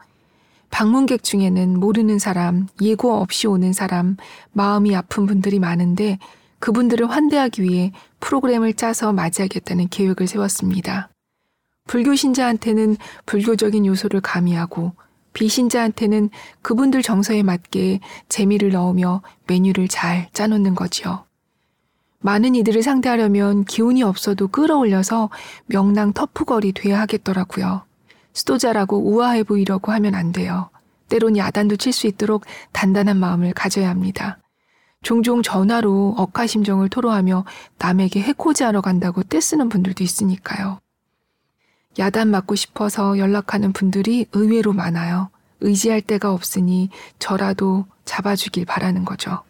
[0.70, 4.16] 방문객 중에는 모르는 사람, 예고 없이 오는 사람,
[4.51, 6.20] 마음이 아픈 분들이 많은데
[6.66, 11.11] 그분들을 환대하기 위해 프로그램을 짜서 맞이하겠다는 계획을 세웠습니다.
[11.86, 12.97] 불교 신자한테는
[13.28, 14.93] 불교적인 요소를 가미하고
[15.34, 16.32] 비신자한테는
[16.63, 17.99] 그분들 정서에 맞게
[18.30, 21.26] 재미를 넣으며 메뉴를 잘 짜놓는 거지요.
[22.22, 25.30] 많은 이들을 상대하려면 기운이 없어도 끌어올려서
[25.68, 27.84] 명랑 터프걸이 돼야 하겠더라고요.
[28.34, 30.72] 수도자라고 우아해 보이려고 하면 안 돼요.
[31.09, 34.39] 때론 야단도 칠 수 있도록 단단한 마음을 가져야 합니다.
[35.06, 37.45] 종종 전화로 억하심정을 토로하며
[37.78, 40.80] 남에게 해코지하러 간다고 떼쓰는 분들도 있으니까요.
[41.99, 45.30] 야단 맞고 싶어서 연락하는 분들이 의외로 많아요.
[45.60, 46.89] 의지할 데가 없으니
[47.20, 49.43] 저라도 잡아주길 바라는 거죠.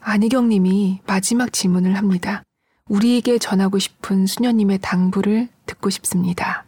[0.00, 2.44] 안희경 님이 마지막 질문을 합니다.
[2.88, 6.64] 우리에게 전하고 싶은 수녀님의 당부를 듣고 싶습니다.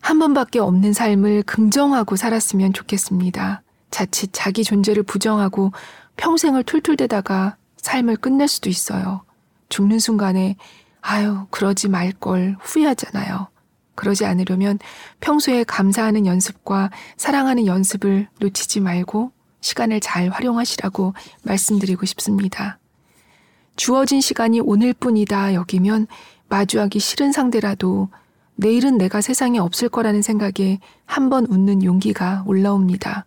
[0.00, 3.62] 한 번밖에 없는 삶을 긍정하고 살았으면 좋겠습니다.
[3.90, 5.72] 자칫 자기 존재를 부정하고
[6.16, 9.22] 평생을 툴툴대다가 삶을 끝낼 수도 있어요.
[9.68, 10.56] 죽는 순간에
[11.00, 13.48] 아유, 그러지 말 걸 후회하잖아요.
[13.94, 14.78] 그러지 않으려면
[15.20, 22.78] 평소에 감사하는 연습과 사랑하는 연습을 놓치지 말고 시간을 잘 활용하시라고 말씀드리고 싶습니다.
[23.76, 26.06] 주어진 시간이 오늘뿐이다 여기면
[26.48, 28.08] 마주하기 싫은 상대라도
[28.56, 33.24] 내일은 내가 세상에 없을 거라는 생각에 한번 웃는 용기가 올라옵니다.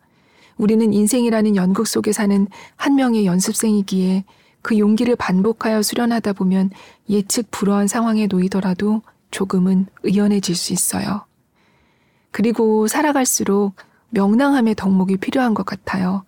[0.64, 2.47] 우리는 인생이라는 연극 속에 사는
[2.78, 4.24] 한 명의 연습생이기에
[4.61, 6.70] 그 용기를 반복하여 수련하다 보면
[7.09, 11.26] 예측 불허한 상황에 놓이더라도 조금은 의연해질 수 있어요.
[12.32, 13.76] 그리고 살아갈수록
[14.11, 16.24] 명랑함의 덕목이 필요한 것 같아요.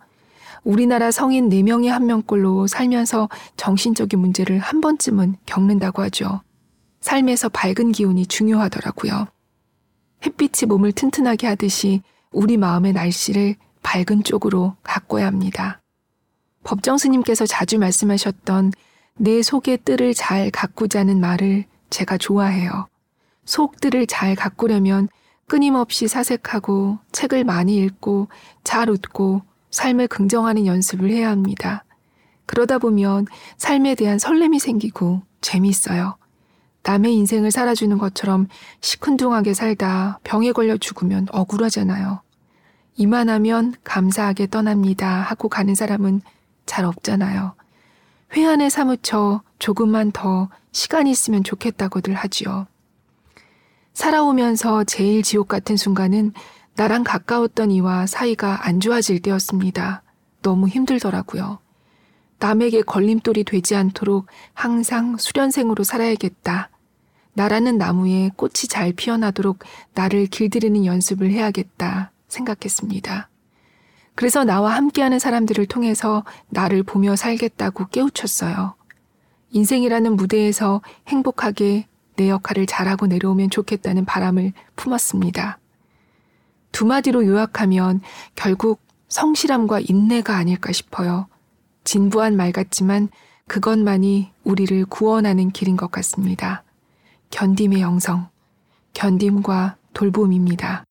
[0.64, 6.42] 우리나라 성인 4명의 한 명꼴로 살면서 정신적인 문제를 한 번쯤은 겪는다고 하죠.
[7.00, 9.28] 삶에서 밝은 기운이 중요하더라고요.
[10.26, 13.56] 햇빛이 몸을 튼튼하게 하듯이 우리 마음의 날씨를
[13.86, 15.80] 밝은 쪽으로 가꿔야 합니다.
[16.64, 18.72] 법정 스님께서 자주 말씀하셨던
[19.14, 22.88] 내 속의 뜰을 잘 가꾸자는 말을 제가 좋아해요.
[23.44, 25.08] 속 뜰을 잘 가꾸려면
[25.46, 28.26] 끊임없이 사색하고 책을 많이 읽고
[28.64, 31.84] 잘 웃고 삶을 긍정하는 연습을 해야 합니다.
[32.46, 33.26] 그러다 보면
[33.56, 36.16] 삶에 대한 설렘이 생기고 재미있어요.
[36.82, 38.48] 남의 인생을 살아주는 것처럼
[38.80, 42.25] 시큰둥하게 살다 병에 걸려 죽으면 억울하잖아요.
[42.96, 46.22] 이만하면 감사하게 떠납니다 하고 가는 사람은
[46.64, 47.54] 잘 없잖아요.
[48.34, 52.66] 회한에 사무쳐 조금만 더 시간이 있으면 좋겠다고들 하지요.
[53.94, 56.32] 살아오면서 제일 지옥 같은 순간은
[56.74, 60.02] 나랑 가까웠던 이와 사이가 안 좋아질 때였습니다.
[60.42, 61.58] 너무 힘들더라고요.
[62.38, 66.68] 남에게 걸림돌이 되지 않도록 항상 수련생으로 살아야겠다.
[67.32, 69.60] 나라는 나무에 꽃이 잘 피어나도록
[69.94, 72.10] 나를 길들이는 연습을 해야겠다.
[72.36, 73.28] 생각했습니다.
[74.14, 78.74] 그래서 나와 함께하는 사람들을 통해서 나를 보며 살겠다고 깨우쳤어요.
[79.50, 85.58] 인생이라는 무대에서 행복하게 내 역할을 잘하고 내려오면 좋겠다는 바람을 품었습니다.
[86.72, 88.00] 두 마디로 요약하면
[88.34, 91.26] 결국 성실함과 인내가 아닐까 싶어요.
[91.84, 93.08] 진부한 말 같지만
[93.48, 96.64] 그것만이 우리를 구원하는 길인 것 같습니다.
[97.30, 98.28] 견딤의 영성,
[98.94, 100.84] 견딤과 돌봄입니다.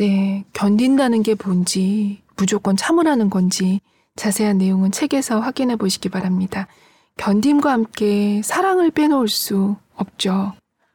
[0.00, 3.82] 네, 견딘다는 게 뭔지, 무조건 참으라는 건지
[4.16, 6.68] 자세한 내용은 책에서 확인해 보시기 바랍니다.
[7.18, 10.54] 견딤과 함께 사랑을 빼놓을 수 없죠.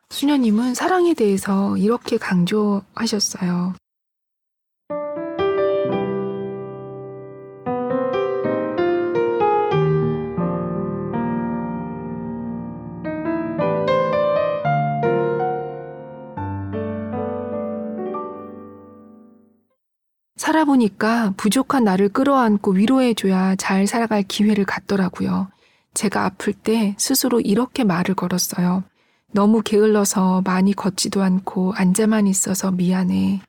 [0.10, 3.76] 수녀님은 사랑에 대해서 이렇게 강조하셨어요.
[20.46, 25.48] 살아보니까 부족한 나를 끌어안고 위로해줘야 잘 살아갈 기회를 갖더라고요.
[25.96, 28.84] 제가 아플 때 스스로 이렇게 말을 걸었어요.
[29.32, 33.42] 너무 게을러서 많이 걷지도 않고 앉아만 있어서 미안해.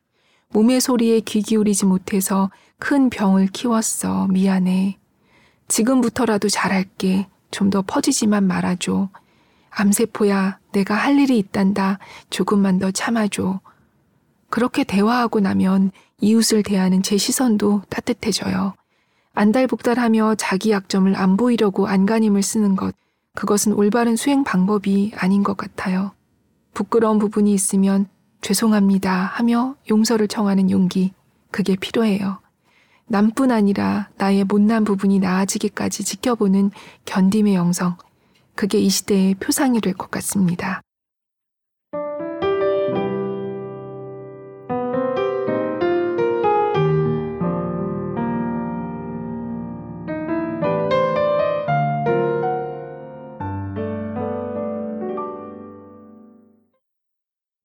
[0.50, 4.28] 몸의 소리에 귀 기울이지 못해서 큰 병을 키웠어.
[4.28, 4.98] 미안해.
[5.68, 7.26] 지금부터라도 잘할게.
[7.50, 9.10] 좀 더 퍼지지만 말아줘.
[9.70, 11.98] 암세포야, 내가 할 일이 있단다.
[12.30, 13.60] 조금만 더 참아줘.
[14.56, 18.72] 그렇게 대화하고 나면 이웃을 대하는 제 시선도 따뜻해져요.
[19.34, 22.94] 안달복달하며 자기 약점을 안 보이려고 안간힘을 쓰는 것,
[23.34, 26.12] 그것은 올바른 수행 방법이 아닌 것 같아요.
[26.72, 28.06] 부끄러운 부분이 있으면
[28.40, 31.12] 죄송합니다 하며 용서를 청하는 용기,
[31.50, 32.38] 그게 필요해요.
[33.08, 36.70] 남뿐 아니라 나의 못난 부분이 나아지기까지 지켜보는
[37.04, 37.98] 견딤의 영성,
[38.54, 40.80] 그게 이 시대의 표상이 될 것 같습니다.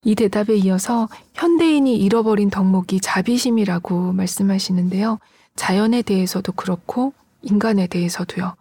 [0.03, 5.19] 이 대답에 이어서 현대인이 잃어버린 덕목이 자비심이라고 말씀하시는데요.
[5.55, 8.55] 자연에 대해서도 그렇고 인간에 대해서도요.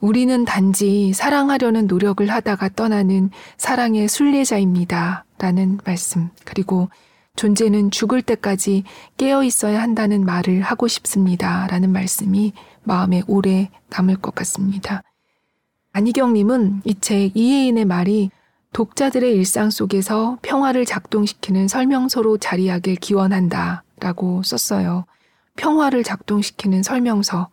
[0.00, 5.24] 우리는 단지 사랑하려는 노력을 하다가 떠나는 사랑의 순례자입니다.
[5.38, 6.28] 라는 말씀.
[6.44, 6.90] 그리고
[7.36, 8.84] 존재는 죽을 때까지
[9.16, 11.66] 깨어 있어야 한다는 말을 하고 싶습니다.
[11.68, 15.02] 라는 말씀이 마음에 오래 남을 것 같습니다.
[15.92, 18.30] 안희경님은 이 책 이혜인의 말이
[18.74, 25.06] 독자들의 일상 속에서 평화를 작동시키는 설명서로 자리하길 기원한다 라고 썼어요.
[25.56, 27.50] 평화를 작동시키는 설명서.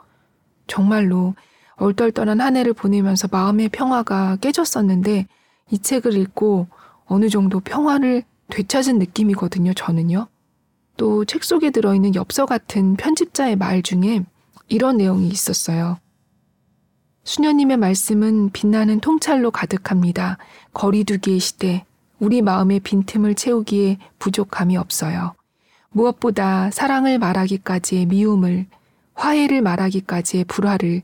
[0.66, 1.36] 정말로
[1.76, 5.28] 얼떨떨한 한 해를 보내면서 마음의 평화가 깨졌었는데
[5.70, 6.68] 이 책을 읽고
[7.06, 10.28] 어느 정도 평화를 되찾은 느낌이거든요, 저는요.
[10.98, 14.24] 또 책 속에 들어있는 엽서 같은 편집자의 말 중에
[14.70, 16.00] 이런 내용이 있었어요.
[17.24, 20.38] 수녀님의 말씀은 빛나는 통찰로 가득합니다.
[20.74, 21.86] 거리두기의 시대,
[22.20, 25.34] 우리 마음의 빈틈을 채우기에 부족함이 없어요.
[25.92, 28.66] 무엇보다 사랑을 말하기까지의 미움을,
[29.14, 31.04] 화해를 말하기까지의 불화를,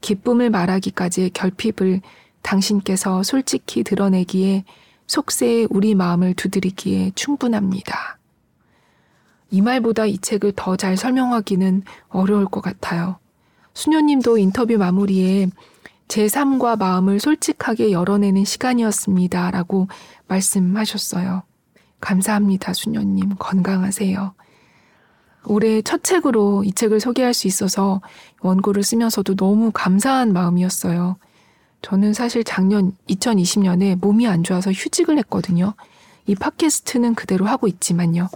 [0.00, 2.02] 기쁨을 말하기까지의 결핍을
[2.42, 4.64] 당신께서 솔직히 드러내기에
[5.06, 8.18] 속세에 우리 마음을 두드리기에 충분합니다.
[9.50, 13.18] 이 말보다 이 책을 더 잘 설명하기는 어려울 것 같아요.
[13.74, 15.48] 수녀님도 인터뷰 마무리에
[16.08, 19.50] 제 삶과 마음을 솔직하게 열어내는 시간이었습니다.
[19.50, 19.88] 라고
[20.28, 21.42] 말씀하셨어요.
[22.00, 23.34] 감사합니다, 수녀님.
[23.38, 24.34] 건강하세요.
[25.46, 28.00] 올해 첫 책으로 이 책을 소개할 수 있어서
[28.40, 31.16] 원고를 쓰면서도 너무 감사한 마음이었어요.
[31.82, 35.74] 저는 사실 작년 2020년에 몸이 안 좋아서 휴직을 했거든요.
[36.26, 38.28] 이 팟캐스트는 그대로 하고 있지만요.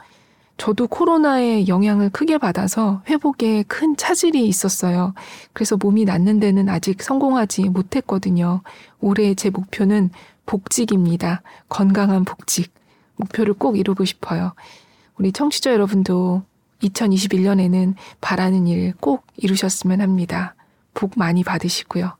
[0.58, 5.14] 저도 코로나의 영향을 크게 받아서 회복에 큰 차질이 있었어요.
[5.52, 8.62] 그래서 몸이 낫는 데는 아직 성공하지 못했거든요.
[9.00, 10.10] 올해 제 목표는
[10.46, 11.42] 복직입니다.
[11.68, 12.74] 건강한 복직.
[13.16, 14.52] 목표를 꼭 이루고 싶어요.
[15.16, 16.42] 우리 청취자 여러분도
[16.82, 20.54] 2021년에는 바라는 일 꼭 이루셨으면 합니다.
[20.94, 22.12] 복 많이 받으시고요.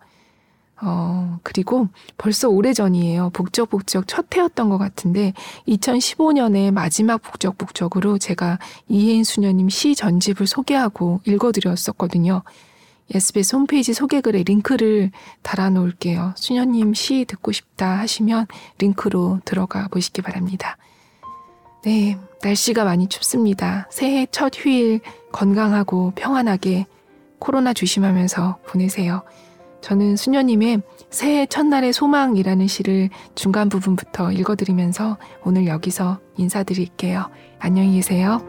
[0.80, 3.30] 어, 그리고 벌써 오래전이에요.
[3.30, 5.32] 북적북적 첫 해였던 것 같은데
[5.66, 8.58] 2015년에 마지막 북적북적으로 제가
[8.88, 12.42] 이혜인 수녀님 시 전집을 소개하고 읽어드렸었거든요.
[13.10, 15.10] SBS 홈페이지 소개글에 링크를
[15.42, 16.34] 달아놓을게요.
[16.36, 18.46] 수녀님 시 듣고 싶다 하시면
[18.78, 20.76] 링크로 들어가 보시기 바랍니다.
[21.84, 23.88] 네, 날씨가 많이 춥습니다.
[23.90, 25.00] 새해 첫 휴일
[25.32, 26.86] 건강하고 평안하게
[27.38, 29.22] 코로나 조심하면서 보내세요.
[29.88, 37.30] 저는 수녀님의 새해 첫날의 소망이라는 시를 중간 부분부터 읽어드리면서 오늘 여기서 인사드릴게요.
[37.58, 38.42] 안녕히 계세요.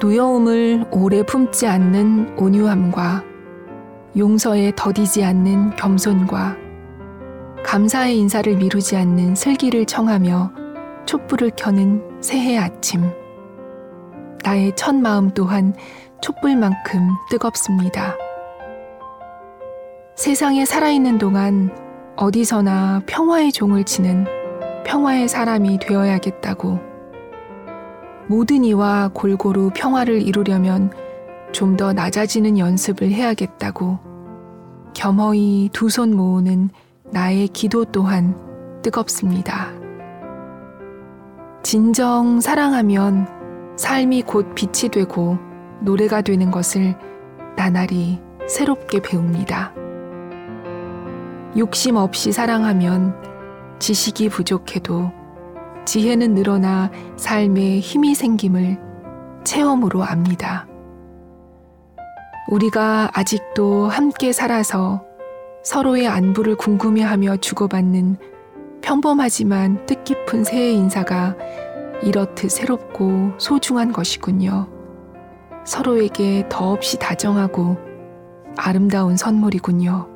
[0.00, 3.24] 노여움을 오래 품지 않는 온유함과
[4.16, 6.56] 용서에 더디지 않는 겸손과
[7.64, 10.59] 감사의 인사를 미루지 않는 슬기를 청하며
[11.10, 13.02] 촛불을 켜는 새해 아침.
[14.44, 15.74] 나의 첫 마음 또한
[16.20, 18.14] 촛불만큼 뜨겁습니다.
[20.14, 21.74] 세상에 살아있는 동안
[22.14, 24.24] 어디서나 평화의 종을 치는
[24.86, 26.78] 평화의 사람이 되어야겠다고.
[28.28, 30.92] 모든 이와 골고루 평화를 이루려면
[31.50, 33.98] 좀 더 낮아지는 연습을 해야겠다고.
[34.94, 36.70] 겸허히 두 손 모으는
[37.10, 38.36] 나의 기도 또한
[38.82, 39.79] 뜨겁습니다.
[41.62, 43.26] 진정 사랑하면
[43.76, 45.38] 삶이 곧 빛이 되고
[45.80, 46.96] 노래가 되는 것을
[47.56, 49.74] 나날이 새롭게 배웁니다.
[51.58, 53.14] 욕심 없이 사랑하면
[53.78, 55.12] 지식이 부족해도
[55.84, 58.78] 지혜는 늘어나 삶에 힘이 생김을
[59.44, 60.66] 체험으로 압니다.
[62.50, 65.04] 우리가 아직도 함께 살아서
[65.62, 68.16] 서로의 안부를 궁금해하며 주고받는
[68.82, 71.36] 평범하지만 뜻깊은 새해 인사가
[72.02, 74.68] 이렇듯 새롭고 소중한 것이군요.
[75.64, 77.76] 서로에게 더없이 다정하고
[78.56, 80.08] 아름다운 선물이군요.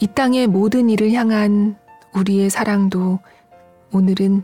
[0.00, 1.76] 이 땅의 모든 일을 향한
[2.14, 3.20] 우리의 사랑도
[3.92, 4.42] 오늘은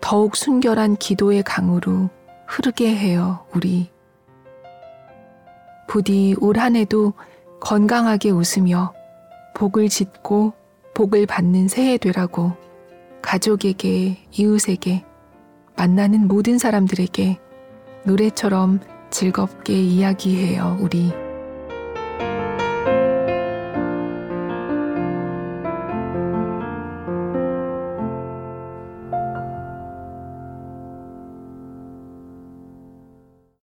[0.00, 2.10] 더욱 순결한 기도의 강으로
[2.46, 3.90] 흐르게 해요, 우리.
[5.86, 7.14] 부디 올 한 해도
[7.60, 8.92] 건강하게 웃으며
[9.54, 10.52] 복을 짓고
[10.98, 12.56] 복을 받는 새해 되라고
[13.22, 15.04] 가족에게, 이웃에게,
[15.76, 17.38] 만나는 모든 사람들에게
[18.02, 21.12] 노래처럼 즐겁게 이야기해요, 우리.